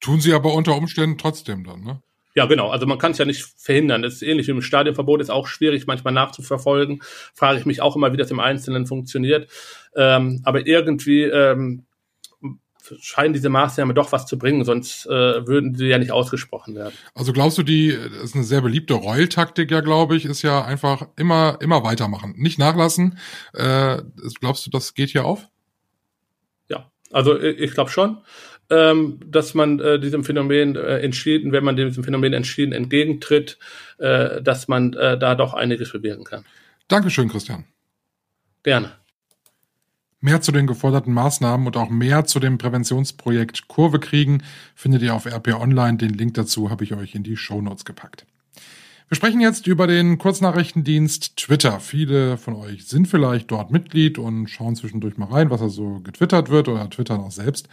Tun 0.00 0.20
sie 0.20 0.32
aber 0.32 0.54
unter 0.54 0.76
Umständen 0.76 1.18
trotzdem 1.18 1.64
dann, 1.64 1.82
ne? 1.82 2.02
Ja, 2.34 2.46
genau. 2.46 2.70
Also 2.70 2.86
man 2.86 2.98
kann 2.98 3.12
es 3.12 3.18
ja 3.18 3.24
nicht 3.24 3.42
verhindern. 3.56 4.02
Das 4.02 4.14
ist 4.14 4.22
ähnlich 4.22 4.46
wie 4.46 4.52
im 4.52 4.62
Stadionverbot, 4.62 5.20
ist 5.20 5.30
auch 5.30 5.48
schwierig 5.48 5.88
manchmal 5.88 6.14
nachzuverfolgen. 6.14 7.00
Frage 7.34 7.58
ich 7.58 7.66
mich 7.66 7.82
auch 7.82 7.96
immer, 7.96 8.12
wie 8.12 8.16
das 8.16 8.30
im 8.30 8.38
Einzelnen 8.38 8.86
funktioniert. 8.86 9.50
Ähm, 9.96 10.40
aber 10.44 10.64
irgendwie 10.64 11.22
ähm, 11.22 11.84
scheinen 13.00 13.32
diese 13.32 13.48
Maßnahmen 13.48 13.94
doch 13.94 14.12
was 14.12 14.26
zu 14.26 14.38
bringen, 14.38 14.64
sonst 14.64 15.06
äh, 15.06 15.46
würden 15.46 15.74
sie 15.74 15.86
ja 15.86 15.98
nicht 15.98 16.12
ausgesprochen 16.12 16.74
werden. 16.74 16.94
Also 17.14 17.32
glaubst 17.32 17.58
du, 17.58 17.62
die, 17.62 17.92
das 17.92 18.24
ist 18.24 18.34
eine 18.34 18.44
sehr 18.44 18.60
beliebte 18.60 18.94
Reul-Taktik 18.94 19.70
ja, 19.70 19.80
glaube 19.80 20.16
ich, 20.16 20.24
ist 20.24 20.42
ja 20.42 20.64
einfach 20.64 21.08
immer, 21.16 21.58
immer 21.60 21.84
weitermachen, 21.84 22.34
nicht 22.36 22.58
nachlassen. 22.58 23.18
Äh, 23.54 24.02
glaubst 24.40 24.66
du, 24.66 24.70
das 24.70 24.94
geht 24.94 25.10
hier 25.10 25.24
auf? 25.24 25.48
Ja, 26.68 26.90
also 27.10 27.38
ich 27.38 27.72
glaube 27.72 27.90
schon, 27.90 28.18
ähm, 28.70 29.20
dass 29.26 29.54
man 29.54 29.80
äh, 29.80 29.98
diesem 29.98 30.24
Phänomen 30.24 30.76
äh, 30.76 30.98
entschieden, 30.98 31.52
wenn 31.52 31.64
man 31.64 31.76
diesem 31.76 32.04
Phänomen 32.04 32.32
entschieden 32.32 32.72
entgegentritt, 32.72 33.58
äh, 33.98 34.42
dass 34.42 34.68
man 34.68 34.92
äh, 34.94 35.18
da 35.18 35.34
doch 35.34 35.54
einiges 35.54 35.92
bewirken 35.92 36.24
kann. 36.24 36.44
Dankeschön, 36.88 37.28
Christian. 37.28 37.64
Gerne. 38.62 38.92
Mehr 40.20 40.40
zu 40.40 40.50
den 40.50 40.66
geforderten 40.66 41.12
Maßnahmen 41.12 41.66
und 41.66 41.76
auch 41.76 41.90
mehr 41.90 42.24
zu 42.24 42.40
dem 42.40 42.58
Präventionsprojekt 42.58 43.68
Kurve 43.68 44.00
kriegen 44.00 44.42
findet 44.74 45.02
ihr 45.02 45.14
auf 45.14 45.26
RP 45.26 45.54
Online. 45.54 45.96
Den 45.96 46.12
Link 46.12 46.34
dazu 46.34 46.70
habe 46.70 46.82
ich 46.82 46.94
euch 46.94 47.14
in 47.14 47.22
die 47.22 47.36
Show 47.36 47.62
Notes 47.62 47.84
gepackt. 47.84 48.26
Wir 49.08 49.16
sprechen 49.16 49.40
jetzt 49.40 49.68
über 49.68 49.86
den 49.86 50.18
Kurznachrichtendienst 50.18 51.36
Twitter. 51.36 51.78
Viele 51.78 52.36
von 52.36 52.56
euch 52.56 52.86
sind 52.88 53.06
vielleicht 53.06 53.50
dort 53.50 53.70
Mitglied 53.70 54.18
und 54.18 54.48
schauen 54.48 54.74
zwischendurch 54.74 55.16
mal 55.16 55.28
rein, 55.28 55.50
was 55.50 55.60
da 55.60 55.68
so 55.68 56.00
getwittert 56.00 56.50
wird 56.50 56.68
oder 56.68 56.90
twittern 56.90 57.20
auch 57.20 57.30
selbst. 57.30 57.68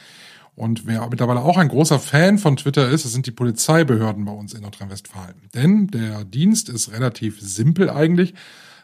Und 0.56 0.86
wer 0.86 1.10
mittlerweile 1.10 1.42
auch 1.42 1.58
ein 1.58 1.68
großer 1.68 2.00
Fan 2.00 2.38
von 2.38 2.56
Twitter 2.56 2.90
ist, 2.90 3.04
das 3.04 3.12
sind 3.12 3.26
die 3.26 3.32
Polizeibehörden 3.32 4.24
bei 4.24 4.32
uns 4.32 4.54
in 4.54 4.62
Nordrhein-Westfalen. 4.62 5.36
Denn 5.54 5.88
der 5.88 6.24
Dienst 6.24 6.70
ist 6.70 6.92
relativ 6.94 7.42
simpel 7.42 7.90
eigentlich. 7.90 8.34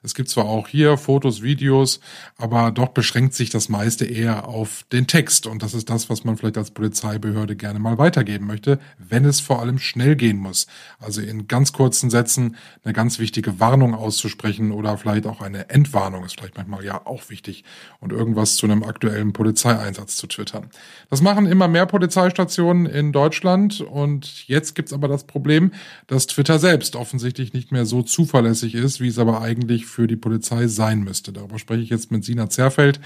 Es 0.03 0.15
gibt 0.15 0.29
zwar 0.29 0.45
auch 0.45 0.67
hier 0.67 0.97
Fotos, 0.97 1.43
Videos, 1.43 1.99
aber 2.37 2.71
doch 2.71 2.87
beschränkt 2.87 3.35
sich 3.35 3.51
das 3.51 3.69
meiste 3.69 4.03
eher 4.05 4.47
auf 4.47 4.83
den 4.91 5.05
Text. 5.05 5.45
Und 5.45 5.61
das 5.61 5.75
ist 5.75 5.91
das, 5.91 6.09
was 6.09 6.23
man 6.23 6.37
vielleicht 6.37 6.57
als 6.57 6.71
Polizeibehörde 6.71 7.55
gerne 7.55 7.77
mal 7.77 7.99
weitergeben 7.99 8.47
möchte, 8.47 8.79
wenn 8.97 9.25
es 9.25 9.39
vor 9.39 9.59
allem 9.59 9.77
schnell 9.77 10.15
gehen 10.15 10.37
muss. 10.37 10.65
Also 10.99 11.21
in 11.21 11.47
ganz 11.47 11.71
kurzen 11.71 12.09
Sätzen 12.09 12.55
eine 12.83 12.93
ganz 12.93 13.19
wichtige 13.19 13.59
Warnung 13.59 13.93
auszusprechen 13.93 14.71
oder 14.71 14.97
vielleicht 14.97 15.27
auch 15.27 15.39
eine 15.39 15.69
Entwarnung 15.69 16.25
ist 16.25 16.39
vielleicht 16.39 16.57
manchmal 16.57 16.83
ja 16.83 17.05
auch 17.05 17.29
wichtig 17.29 17.63
und 17.99 18.11
irgendwas 18.11 18.55
zu 18.55 18.65
einem 18.65 18.83
aktuellen 18.83 19.33
Polizeieinsatz 19.33 20.17
zu 20.17 20.25
twittern. 20.25 20.71
Das 21.11 21.21
machen 21.21 21.45
immer 21.45 21.67
mehr 21.67 21.85
Polizeistationen 21.85 22.87
in 22.87 23.11
Deutschland 23.11 23.81
und 23.81 24.47
jetzt 24.47 24.73
gibt's 24.73 24.93
aber 24.93 25.07
das 25.07 25.25
Problem, 25.25 25.71
dass 26.07 26.25
Twitter 26.25 26.57
selbst 26.57 26.95
offensichtlich 26.95 27.53
nicht 27.53 27.71
mehr 27.71 27.85
so 27.85 28.01
zuverlässig 28.01 28.73
ist, 28.73 28.99
wie 28.99 29.07
es 29.07 29.19
aber 29.19 29.41
eigentlich 29.41 29.90
für 29.91 30.07
die 30.07 30.15
Polizei 30.15 30.67
sein 30.67 31.03
müsste. 31.03 31.33
Darüber 31.33 31.59
spreche 31.59 31.81
ich 31.81 31.89
jetzt 31.89 32.11
mit 32.11 32.23
Sina 32.23 32.49
Zerfeld 32.49 32.99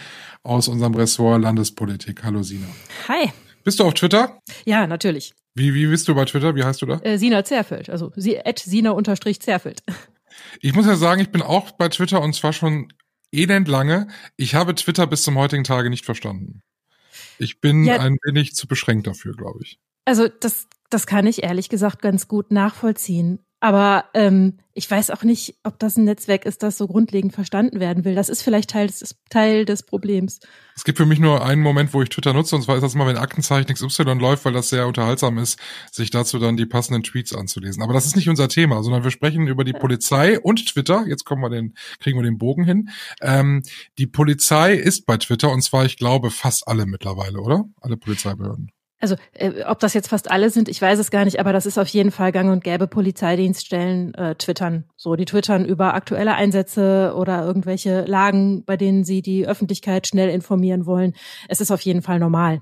aus 0.44 0.68
unserem 0.68 0.94
Ressort 0.96 1.42
Landespolitik. 1.42 2.24
Hallo 2.24 2.44
Sina. 2.44 2.68
Hi. 3.08 3.32
Bist 3.64 3.80
du 3.80 3.84
auf 3.84 3.96
Twitter? 3.96 4.40
Ja, 4.66 4.88
natürlich. 4.88 5.34
Wie, 5.56 5.74
wie 5.74 5.88
bist 5.88 6.08
du 6.08 6.16
bei 6.16 6.26
Twitter? 6.26 6.56
Wie 6.56 6.64
heißt 6.64 6.82
du 6.82 6.86
da? 6.86 7.00
Äh, 7.00 7.18
Sina 7.18 7.44
Zerfeld, 7.44 7.90
also 7.90 8.12
sie 8.16 8.40
at 8.40 8.60
Sina 8.60 8.92
unterstrich 8.92 9.42
Zerfeld. 9.42 9.84
Ich 10.60 10.74
muss 10.76 10.86
ja 10.86 10.98
sagen, 10.98 11.22
ich 11.22 11.30
bin 11.30 11.42
auch 11.42 11.72
bei 11.72 11.88
Twitter 11.88 12.22
und 12.22 12.36
zwar 12.36 12.52
schon 12.52 12.92
elend 13.32 13.70
lange. 13.70 14.08
Ich 14.36 14.54
habe 14.54 14.76
Twitter 14.76 15.08
bis 15.08 15.24
zum 15.24 15.38
heutigen 15.38 15.64
Tage 15.64 15.90
nicht 15.90 16.06
verstanden. 16.06 16.62
Ich 17.38 17.62
bin 17.62 17.86
ja. 17.86 18.00
ein 18.00 18.18
wenig 18.24 18.54
zu 18.54 18.68
beschränkt 18.68 19.08
dafür, 19.08 19.34
glaube 19.34 19.60
ich. 19.64 19.80
Also 20.04 20.28
das, 20.28 20.68
das 20.90 21.08
kann 21.08 21.26
ich 21.26 21.44
ehrlich 21.44 21.70
gesagt 21.70 22.02
ganz 22.02 22.28
gut 22.28 22.52
nachvollziehen. 22.52 23.45
Aber 23.60 24.06
ähm, 24.14 24.58
ich 24.74 24.92
weiß 24.92 25.10
auch 25.12 25.24
nicht, 25.24 25.56
ob 25.64 25.80
das 25.80 25.96
ein 25.96 26.04
Netzwerk 26.04 26.46
ist, 26.46 26.62
das 26.62 26.78
so 26.78 26.86
grundlegend 26.88 27.34
verstanden 27.34 27.80
werden 27.80 28.04
will. 28.04 28.14
Das 28.14 28.28
ist 28.28 28.42
vielleicht 28.42 28.70
Teil 28.70 28.88
des, 28.88 29.16
Teil 29.30 29.64
des 29.64 29.84
Problems. 29.84 30.42
Es 30.76 30.84
gibt 30.84 30.98
für 30.98 31.06
mich 31.06 31.20
nur 31.20 31.46
einen 31.46 31.62
Moment, 31.62 31.94
wo 31.94 32.02
ich 32.02 32.10
Twitter 32.10 32.34
nutze, 32.34 32.58
und 32.58 32.64
zwar 32.64 32.76
ist 32.76 32.82
das 32.82 32.94
immer, 32.94 33.08
wenn 33.08 33.16
Aktenzeichen 33.16 33.74
XY 33.74 34.16
läuft, 34.20 34.44
weil 34.44 34.52
das 34.52 34.70
sehr 34.70 34.86
unterhaltsam 34.86 35.38
ist, 35.38 35.58
sich 35.92 36.10
dazu 36.10 36.40
dann 36.40 36.58
die 36.58 36.66
passenden 36.66 37.04
Tweets 37.04 37.34
anzulesen. 37.34 37.82
Aber 37.82 37.94
das 37.94 38.06
ist 38.06 38.18
nicht 38.18 38.28
unser 38.28 38.50
Thema, 38.50 38.84
sondern 38.84 39.06
wir 39.06 39.12
sprechen 39.12 39.48
über 39.48 39.64
die 39.64 39.74
Polizei 39.74 40.38
und 40.40 40.68
Twitter. 40.68 41.06
Jetzt 41.08 41.24
kommen 41.24 41.42
wir 41.42 41.50
den, 41.50 41.74
kriegen 42.00 42.20
wir 42.20 42.24
den 42.24 42.38
Bogen 42.38 42.66
hin. 42.66 42.90
Ähm, 43.22 43.64
die 43.98 44.08
Polizei 44.08 44.74
ist 44.74 45.06
bei 45.06 45.16
Twitter, 45.16 45.52
und 45.52 45.62
zwar, 45.62 45.86
ich 45.86 45.96
glaube, 45.96 46.32
fast 46.32 46.68
alle 46.68 46.86
mittlerweile, 46.86 47.40
oder? 47.40 47.64
Alle 47.80 47.96
Polizeibehörden 47.96 48.75
also 49.06 49.16
äh, 49.34 49.64
ob 49.66 49.80
das 49.80 49.94
jetzt 49.94 50.08
fast 50.08 50.32
alle 50.32 50.50
sind, 50.50 50.68
ich 50.68 50.82
weiß 50.82 50.98
es 51.00 51.12
gar 51.12 51.26
nicht, 51.26 51.40
aber 51.40 51.54
das 51.54 51.66
ist 51.66 51.78
auf 51.78 51.88
jeden 51.88 52.12
Fall 52.12 52.32
gang 52.32 52.52
und 52.52 52.64
gäbe. 52.64 52.88
Polizeidienststellen 52.88 54.14
äh, 54.16 54.36
twittern. 54.36 54.86
So, 54.96 55.16
die 55.16 55.26
twittern 55.26 55.66
über 55.66 55.94
aktuelle 55.94 56.34
Einsätze 56.34 57.14
oder 57.16 57.44
irgendwelche 57.44 58.06
Lagen, 58.06 58.64
bei 58.66 58.78
denen 58.78 59.04
sie 59.04 59.22
die 59.22 59.48
Öffentlichkeit 59.48 60.08
schnell 60.08 60.30
informieren 60.30 60.86
wollen. 60.86 61.14
Es 61.48 61.62
ist 61.62 61.72
auf 61.72 61.82
jeden 61.82 62.02
Fall 62.02 62.20
normal. 62.20 62.62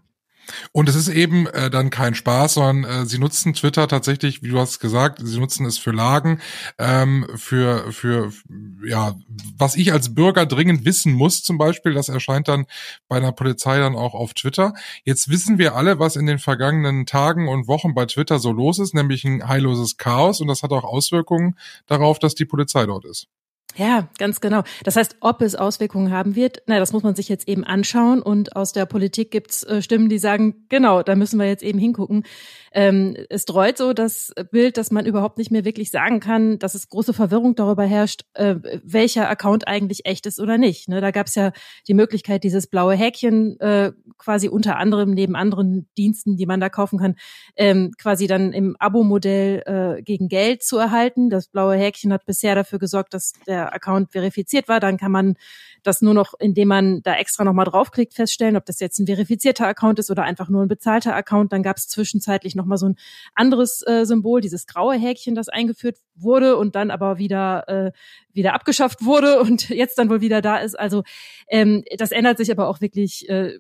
Und 0.72 0.90
es 0.90 0.96
ist 0.96 1.08
eben 1.08 1.48
äh, 1.48 1.70
dann 1.70 1.90
kein 1.90 2.16
Spaß, 2.16 2.56
sondern 2.56 2.84
äh, 2.84 3.06
sie 3.06 3.20
nutzen 3.20 3.54
Twitter 3.54 3.88
tatsächlich, 3.88 4.44
wie 4.44 4.50
du 4.50 4.60
hast 4.60 4.80
gesagt, 4.80 5.20
sie 5.24 5.40
nutzen 5.40 5.66
es 5.66 5.78
für 5.78 5.92
Lagen, 5.92 6.40
ähm, 6.78 7.28
für, 7.36 7.92
für, 7.92 8.32
ja, 8.86 9.16
was 9.58 9.76
ich 9.76 9.94
als 9.94 10.14
Bürger 10.14 10.46
dringend 10.46 10.86
wissen 10.86 11.14
muss, 11.14 11.44
zum 11.44 11.58
Beispiel, 11.58 11.94
das 11.94 12.10
erscheint 12.10 12.48
dann 12.48 12.66
bei 13.08 13.18
einer 13.18 13.32
Polizei 13.32 13.78
dann 13.80 13.96
auch 13.96 14.14
auf 14.14 14.34
Twitter. 14.34 14.74
Jetzt 15.04 15.30
wissen 15.30 15.58
wir 15.58 15.76
alle, 15.76 16.00
was 16.00 16.16
in 16.16 16.26
den 16.26 16.40
vergangenen 16.40 17.06
Tagen 17.06 17.48
und 17.48 17.68
Wochen 17.68 17.94
bei 17.94 18.06
Twitter 18.06 18.40
so 18.40 18.52
los 18.52 18.80
ist, 18.80 18.94
nämlich 18.94 19.24
ein 19.24 19.48
heilloses 19.48 19.98
Chaos 19.98 20.42
und 20.42 20.48
das 20.48 20.64
hat 20.64 20.72
auch 20.72 20.84
Auswirkungen 20.84 21.58
darauf, 21.88 22.20
dass 22.20 22.36
die 22.36 22.46
Polizei 22.46 22.86
dort 22.86 23.06
ist. 23.06 23.28
Ja, 23.76 24.08
ganz 24.20 24.40
genau. 24.40 24.64
Das 24.84 24.96
heißt, 24.96 25.18
ob 25.20 25.42
es 25.42 25.56
Auswirkungen 25.56 26.12
haben 26.12 26.36
wird, 26.36 26.62
na, 26.68 26.78
das 26.78 26.94
muss 26.94 27.04
man 27.04 27.16
sich 27.16 27.28
jetzt 27.28 27.48
eben 27.48 27.64
anschauen. 27.64 28.22
Und 28.22 28.56
aus 28.56 28.72
der 28.72 28.86
Politik 28.86 29.32
gibt's 29.32 29.64
äh, 29.64 29.82
Stimmen, 29.82 30.10
die 30.10 30.20
sagen, 30.20 30.66
genau, 30.70 31.02
da 31.02 31.16
müssen 31.16 31.40
wir 31.40 31.48
jetzt 31.48 31.64
eben 31.64 31.80
hingucken. 31.80 32.24
Ähm, 32.74 33.16
es 33.30 33.46
dreut 33.46 33.78
so 33.78 33.94
das 33.94 34.34
Bild, 34.52 34.78
dass 34.78 34.92
man 34.92 35.06
überhaupt 35.06 35.38
nicht 35.38 35.52
mehr 35.52 35.64
wirklich 35.64 35.92
sagen 35.92 36.20
kann, 36.20 36.58
dass 36.60 36.74
es 36.74 36.90
große 36.90 37.14
Verwirrung 37.14 37.56
darüber 37.56 37.84
herrscht, 37.84 38.26
äh, 38.34 38.56
welcher 38.84 39.30
Account 39.30 39.68
eigentlich 39.68 40.06
echt 40.06 40.26
ist 40.26 40.40
oder 40.40 40.58
nicht. 40.58 40.90
Ne, 40.90 41.00
da 41.00 41.12
gab 41.12 41.28
es 41.28 41.36
ja 41.36 41.52
die 41.88 41.94
Möglichkeit, 41.94 42.44
dieses 42.44 42.68
blaue 42.68 42.96
Häkchen 42.96 43.60
äh, 43.60 43.92
quasi 44.18 44.50
unter 44.50 44.78
anderem 44.78 45.12
neben 45.12 45.36
anderen 45.36 45.88
Diensten, 45.98 46.36
die 46.36 46.48
man 46.48 46.60
da 46.60 46.70
kaufen 46.70 46.98
kann, 46.98 47.16
ähm, 47.56 47.92
quasi 47.98 48.26
dann 48.28 48.54
im 48.54 48.76
Abo-Modell 48.80 49.98
äh, 49.98 50.02
gegen 50.02 50.28
Geld 50.28 50.64
zu 50.64 50.78
erhalten. 50.78 51.30
Das 51.30 51.48
blaue 51.48 51.76
Häkchen 51.76 52.12
hat 52.12 52.26
bisher 52.26 52.56
dafür 52.56 52.80
gesorgt, 52.80 53.14
dass 53.14 53.34
der 53.46 53.74
Account 53.74 54.12
verifiziert 54.12 54.68
war. 54.68 54.80
Dann 54.80 54.98
kann 54.98 55.12
man 55.12 55.36
das 55.84 56.02
nur 56.02 56.14
noch, 56.14 56.34
indem 56.40 56.70
man 56.70 57.02
da 57.04 57.16
extra 57.16 57.44
nochmal 57.44 57.66
draufklickt, 57.66 58.14
feststellen, 58.14 58.56
ob 58.56 58.66
das 58.66 58.80
jetzt 58.80 59.00
ein 59.00 59.06
verifizierter 59.06 59.68
Account 59.68 60.00
ist 60.00 60.10
oder 60.10 60.24
einfach 60.24 60.50
nur 60.50 60.64
ein 60.64 60.68
bezahlter 60.68 61.16
Account. 61.16 61.52
Dann 61.54 61.62
gab 61.62 61.78
es 61.78 61.88
zwischenzeitlich 61.88 62.56
nochmal 62.64 62.78
so 62.78 62.88
ein 62.88 62.96
anderes 63.36 63.84
äh, 63.86 64.06
Symbol, 64.06 64.42
dieses 64.42 64.68
graue 64.68 64.96
Häkchen, 64.96 65.36
das 65.36 65.50
eingeführt 65.50 65.98
wurde 66.16 66.58
und 66.58 66.76
dann 66.76 66.92
aber 66.92 67.18
wieder 67.18 67.68
äh, 67.68 67.92
wieder 68.34 68.54
abgeschafft 68.54 69.04
wurde 69.06 69.40
und 69.42 69.70
jetzt 69.70 69.98
dann 69.98 70.10
wohl 70.10 70.22
wieder 70.22 70.42
da 70.42 70.58
ist. 70.58 70.80
Also 70.80 71.04
ähm, 71.48 71.84
das 71.98 72.12
ändert 72.12 72.38
sich 72.38 72.52
aber 72.52 72.68
auch 72.68 72.82
wirklich 72.82 73.30
äh, 73.30 73.60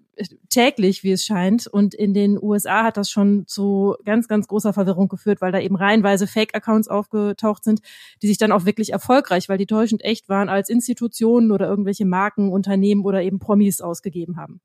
täglich, 0.49 1.03
wie 1.03 1.11
es 1.11 1.25
scheint. 1.25 1.67
Und 1.67 1.93
in 1.93 2.13
den 2.13 2.41
USA 2.41 2.83
hat 2.83 2.97
das 2.97 3.09
schon 3.09 3.45
zu 3.47 3.95
ganz, 4.05 4.27
ganz 4.27 4.47
großer 4.47 4.73
Verwirrung 4.73 5.07
geführt, 5.07 5.41
weil 5.41 5.51
da 5.51 5.59
eben 5.59 5.75
reihenweise 5.75 6.27
Fake-Accounts 6.27 6.87
aufgetaucht 6.87 7.63
sind, 7.63 7.81
die 8.21 8.27
sich 8.27 8.37
dann 8.37 8.51
auch 8.51 8.65
wirklich 8.65 8.91
erfolgreich, 8.91 9.49
weil 9.49 9.57
die 9.57 9.65
täuschend 9.65 10.03
echt 10.03 10.29
waren, 10.29 10.49
als 10.49 10.69
Institutionen 10.69 11.51
oder 11.51 11.67
irgendwelche 11.67 12.05
Marken, 12.05 12.51
Unternehmen 12.51 13.03
oder 13.05 13.21
eben 13.21 13.39
Promis 13.39 13.81
ausgegeben 13.81 14.37
haben. 14.37 14.61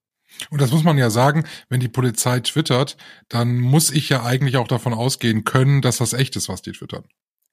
Und 0.51 0.61
das 0.61 0.71
muss 0.71 0.85
man 0.85 0.99
ja 0.99 1.11
sagen, 1.11 1.45
wenn 1.69 1.81
die 1.81 1.89
Polizei 1.89 2.41
twittert, 2.41 2.97
dann 3.29 3.59
muss 3.59 3.91
ich 3.91 4.09
ja 4.09 4.25
eigentlich 4.25 4.57
auch 4.57 4.69
davon 4.69 4.95
ausgehen 4.95 5.45
können, 5.45 5.83
dass 5.83 5.99
das 5.99 6.13
echt 6.13 6.37
ist, 6.37 6.49
was 6.49 6.63
die 6.63 6.73
twittern. 6.73 7.05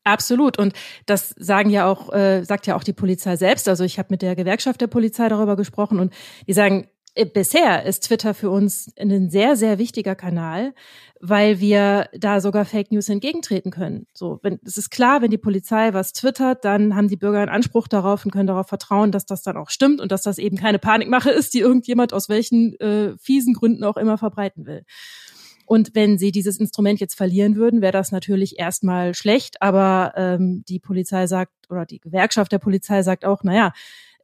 Absolut. 0.06 0.60
Und 0.60 0.74
das 1.08 1.30
sagen 1.38 1.72
ja 1.72 1.88
auch, 1.88 2.14
äh, 2.14 2.44
sagt 2.44 2.68
ja 2.68 2.76
auch 2.76 2.84
die 2.84 2.94
Polizei 2.94 3.38
selbst. 3.38 3.68
Also 3.68 3.84
ich 3.84 3.98
habe 3.98 4.10
mit 4.12 4.22
der 4.22 4.36
Gewerkschaft 4.36 4.80
der 4.80 4.88
Polizei 4.88 5.28
darüber 5.30 5.56
gesprochen 5.56 6.00
und 6.00 6.14
die 6.48 6.54
sagen, 6.54 6.88
bisher 7.16 7.84
ist 7.86 8.06
Twitter 8.06 8.34
für 8.34 8.50
uns 8.50 8.92
ein 9.00 9.30
sehr, 9.30 9.56
sehr 9.56 9.78
wichtiger 9.78 10.16
Kanal, 10.16 10.74
weil 11.22 11.60
wir 11.60 12.10
da 12.14 12.42
sogar 12.42 12.66
Fake 12.66 12.92
News 12.92 13.08
entgegentreten 13.08 13.72
können. 13.72 14.06
So, 14.14 14.40
wenn, 14.44 14.60
es 14.66 14.78
ist 14.78 14.90
klar, 14.90 15.22
wenn 15.22 15.32
die 15.32 15.38
Polizei 15.38 15.94
was 15.94 16.12
twittert, 16.12 16.66
dann 16.66 16.96
haben 16.96 17.08
die 17.08 17.16
Bürger 17.16 17.40
einen 17.40 17.50
Anspruch 17.50 17.88
darauf 17.88 18.26
und 18.26 18.32
können 18.32 18.48
darauf 18.48 18.68
vertrauen, 18.68 19.12
dass 19.12 19.26
das 19.26 19.42
dann 19.42 19.58
auch 19.58 19.70
stimmt 19.70 20.02
und 20.02 20.12
dass 20.12 20.24
das 20.24 20.38
eben 20.38 20.58
keine 20.58 20.78
Panikmache 20.78 21.32
ist, 21.32 21.54
die 21.54 21.60
irgendjemand 21.60 22.14
aus 22.14 22.28
welchen 22.28 22.78
äh, 22.80 23.18
fiesen 23.18 23.54
Gründen 23.54 23.84
auch 23.84 23.98
immer 23.98 24.18
verbreiten 24.18 24.66
will. 24.66 24.84
Und 25.66 25.96
wenn 25.96 26.18
sie 26.18 26.32
dieses 26.32 26.60
Instrument 26.60 27.00
jetzt 27.00 27.16
verlieren 27.16 27.56
würden, 27.56 27.82
wäre 27.82 27.92
das 27.94 28.12
natürlich 28.12 28.60
erstmal 28.60 29.14
schlecht. 29.14 29.62
Aber 29.62 30.14
ähm, 30.16 30.64
die 30.68 30.80
Polizei 30.80 31.28
sagt 31.28 31.52
oder 31.70 31.86
die 31.86 32.00
Gewerkschaft 32.00 32.52
der 32.52 32.60
Polizei 32.60 33.02
sagt 33.02 33.26
auch, 33.26 33.44
naja, 33.44 33.74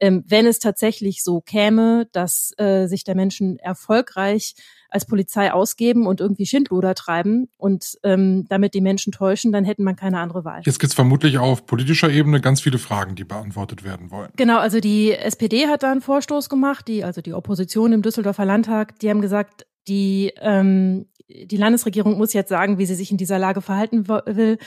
ähm, 0.02 0.24
wenn 0.26 0.46
es 0.46 0.58
tatsächlich 0.58 1.22
so 1.22 1.40
käme, 1.40 2.08
dass 2.10 2.52
äh, 2.58 2.86
sich 2.86 3.04
der 3.04 3.14
Menschen 3.14 3.56
erfolgreich 3.58 4.56
als 4.88 5.06
Polizei 5.06 5.52
ausgeben 5.52 6.06
und 6.06 6.20
irgendwie 6.20 6.44
Schindluder 6.44 6.94
treiben 6.96 7.48
und 7.56 7.98
ähm, 8.02 8.44
damit 8.48 8.74
die 8.74 8.80
Menschen 8.80 9.12
täuschen, 9.12 9.52
dann 9.52 9.64
hätten 9.64 9.84
man 9.84 9.94
keine 9.94 10.18
andere 10.18 10.44
Wahl. 10.44 10.60
Jetzt 10.64 10.80
gibt's 10.80 10.94
vermutlich 10.94 11.38
auf 11.38 11.66
politischer 11.66 12.10
Ebene 12.10 12.40
ganz 12.40 12.60
viele 12.60 12.78
Fragen, 12.78 13.14
die 13.14 13.24
beantwortet 13.24 13.84
werden 13.84 14.10
wollen. 14.10 14.30
Genau, 14.36 14.58
also 14.58 14.80
die 14.80 15.12
SPD 15.12 15.68
hat 15.68 15.84
da 15.84 15.92
einen 15.92 16.02
Vorstoß 16.02 16.48
gemacht, 16.48 16.88
die, 16.88 17.04
also 17.04 17.20
die 17.20 17.32
Opposition 17.32 17.92
im 17.92 18.02
Düsseldorfer 18.02 18.44
Landtag, 18.44 18.98
die 18.98 19.08
haben 19.08 19.22
gesagt, 19.22 19.66
die 19.88 20.32
ähm, 20.40 21.06
die 21.46 21.56
Landesregierung 21.56 22.18
muss 22.18 22.32
jetzt 22.32 22.48
sagen, 22.48 22.78
wie 22.78 22.86
sie 22.86 22.94
sich 22.94 23.10
in 23.10 23.16
dieser 23.16 23.38
Lage 23.38 23.60
verhalten 23.60 24.08
will. 24.08 24.58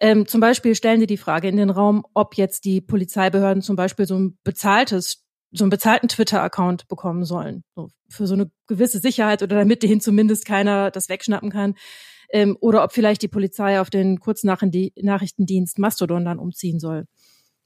Ähm, 0.00 0.26
zum 0.26 0.40
Beispiel 0.40 0.74
stellen 0.74 1.00
sie 1.00 1.06
die 1.06 1.16
Frage 1.16 1.48
in 1.48 1.56
den 1.56 1.70
Raum, 1.70 2.04
ob 2.14 2.36
jetzt 2.36 2.64
die 2.64 2.80
Polizeibehörden 2.80 3.62
zum 3.62 3.76
Beispiel 3.76 4.06
so 4.06 4.18
ein 4.18 4.38
bezahltes 4.44 5.24
so 5.52 5.64
einen 5.64 5.70
bezahlten 5.70 6.08
Twitter-Account 6.08 6.86
bekommen 6.88 7.24
sollen. 7.24 7.64
So 7.74 7.88
für 8.08 8.26
so 8.26 8.34
eine 8.34 8.50
gewisse 8.66 9.00
Sicherheit 9.00 9.42
oder 9.42 9.56
damit 9.56 9.82
denen 9.82 10.00
zumindest 10.00 10.44
keiner 10.44 10.90
das 10.90 11.08
wegschnappen 11.08 11.50
kann. 11.50 11.74
Ähm, 12.32 12.56
oder 12.60 12.84
ob 12.84 12.92
vielleicht 12.92 13.22
die 13.22 13.28
Polizei 13.28 13.80
auf 13.80 13.90
den 13.90 14.20
Kurznachrichtendienst 14.20 15.78
Mastodon 15.78 16.24
dann 16.24 16.38
umziehen 16.38 16.78
soll. 16.78 17.06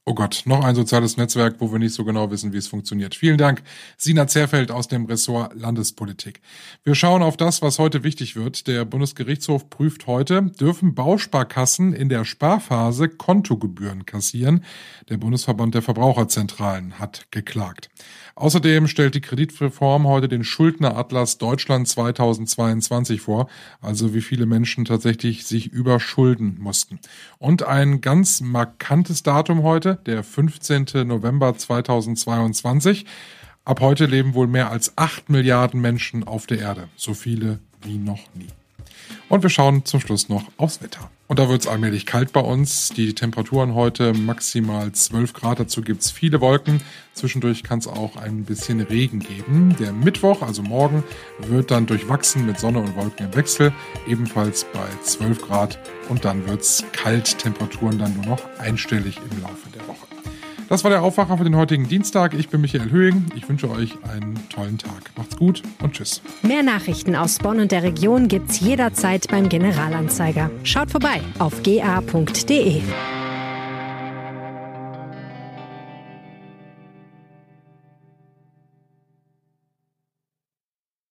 Oh 0.07 0.13
Gott, 0.13 0.43
noch 0.45 0.63
ein 0.63 0.75
soziales 0.75 1.17
Netzwerk, 1.17 1.55
wo 1.57 1.71
wir 1.71 1.79
nicht 1.79 1.95
so 1.95 2.05
genau 2.05 2.29
wissen, 2.29 2.53
wie 2.53 2.57
es 2.57 2.67
funktioniert. 2.67 3.15
Vielen 3.15 3.39
Dank, 3.39 3.63
Sina 3.97 4.27
Zerfeld 4.27 4.69
aus 4.69 4.87
dem 4.87 5.05
Ressort 5.05 5.55
Landespolitik. 5.55 6.41
Wir 6.83 6.93
schauen 6.93 7.23
auf 7.23 7.37
das, 7.37 7.63
was 7.63 7.79
heute 7.79 8.03
wichtig 8.03 8.35
wird. 8.35 8.67
Der 8.67 8.85
Bundesgerichtshof 8.85 9.67
prüft 9.71 10.05
heute, 10.05 10.43
dürfen 10.43 10.93
Bausparkassen 10.93 11.91
in 11.91 12.09
der 12.09 12.23
Sparphase 12.23 13.09
Kontogebühren 13.09 14.05
kassieren? 14.05 14.63
Der 15.09 15.17
Bundesverband 15.17 15.73
der 15.73 15.81
Verbraucherzentralen 15.81 16.99
hat 16.99 17.25
geklagt. 17.31 17.89
Außerdem 18.35 18.87
stellt 18.87 19.15
die 19.15 19.21
Kreditreform 19.21 20.05
heute 20.05 20.27
den 20.27 20.43
Schuldneratlas 20.43 21.39
Deutschland 21.39 21.87
2022 21.87 23.21
vor, 23.21 23.47
also 23.81 24.13
wie 24.13 24.21
viele 24.21 24.45
Menschen 24.45 24.85
tatsächlich 24.85 25.45
sich 25.45 25.71
überschulden 25.71 26.57
mussten. 26.59 26.99
Und 27.39 27.63
ein 27.63 28.01
ganz 28.01 28.41
markantes 28.41 29.23
Datum 29.23 29.63
heute, 29.63 29.94
der 29.95 30.23
15. 30.23 30.85
November 31.05 31.57
2022. 31.57 33.05
Ab 33.63 33.79
heute 33.79 34.05
leben 34.05 34.33
wohl 34.33 34.47
mehr 34.47 34.71
als 34.71 34.97
acht 34.97 35.29
Milliarden 35.29 35.81
Menschen 35.81 36.23
auf 36.23 36.45
der 36.45 36.59
Erde, 36.59 36.87
so 36.95 37.13
viele 37.13 37.59
wie 37.81 37.97
noch 37.97 38.21
nie. 38.33 38.49
Und 39.29 39.43
wir 39.43 39.49
schauen 39.49 39.85
zum 39.85 39.99
Schluss 39.99 40.29
noch 40.29 40.43
aufs 40.57 40.81
Wetter. 40.81 41.09
Und 41.27 41.39
da 41.39 41.49
wird 41.49 41.61
es 41.61 41.67
allmählich 41.67 42.05
kalt 42.05 42.33
bei 42.33 42.39
uns. 42.39 42.89
Die 42.89 43.15
Temperaturen 43.15 43.73
heute 43.73 44.13
maximal 44.13 44.91
12 44.91 45.33
Grad. 45.33 45.59
Dazu 45.59 45.81
gibt 45.81 46.03
es 46.03 46.11
viele 46.11 46.39
Wolken. 46.39 46.81
Zwischendurch 47.13 47.63
kann 47.63 47.79
es 47.79 47.87
auch 47.87 48.15
ein 48.15 48.43
bisschen 48.43 48.79
Regen 48.79 49.19
geben. 49.19 49.75
Der 49.79 49.91
Mittwoch, 49.91 50.43
also 50.43 50.61
morgen, 50.61 51.03
wird 51.39 51.71
dann 51.71 51.87
durchwachsen 51.87 52.45
mit 52.45 52.59
Sonne 52.59 52.79
und 52.79 52.95
Wolken 52.95 53.25
im 53.25 53.35
Wechsel. 53.35 53.73
Ebenfalls 54.07 54.65
bei 54.65 54.87
12 55.01 55.41
Grad. 55.41 55.79
Und 56.09 56.25
dann 56.25 56.47
wird 56.47 56.61
es 56.61 56.83
kalt. 56.91 57.39
Temperaturen 57.39 57.97
dann 57.97 58.15
nur 58.17 58.25
noch 58.25 58.41
einstellig 58.59 59.19
im 59.31 59.41
Laufe 59.41 59.69
der 59.73 59.87
Woche. 59.87 60.14
Das 60.69 60.83
war 60.83 60.91
der 60.91 61.03
Aufwacher 61.03 61.37
für 61.37 61.43
den 61.43 61.55
heutigen 61.55 61.87
Dienstag. 61.87 62.33
Ich 62.33 62.49
bin 62.49 62.61
Michael 62.61 62.89
Höhing. 62.89 63.25
Ich 63.35 63.47
wünsche 63.47 63.69
euch 63.69 63.95
einen 64.03 64.35
tollen 64.49 64.77
Tag. 64.77 65.11
Macht's 65.15 65.37
gut 65.37 65.61
und 65.81 65.93
tschüss. 65.93 66.21
Mehr 66.41 66.63
Nachrichten 66.63 67.15
aus 67.15 67.37
Bonn 67.39 67.59
und 67.59 67.71
der 67.71 67.83
Region 67.83 68.27
gibt's 68.27 68.59
jederzeit 68.59 69.27
beim 69.29 69.49
Generalanzeiger. 69.49 70.49
Schaut 70.63 70.91
vorbei 70.91 71.21
auf 71.39 71.61
ga.de. 71.63 72.81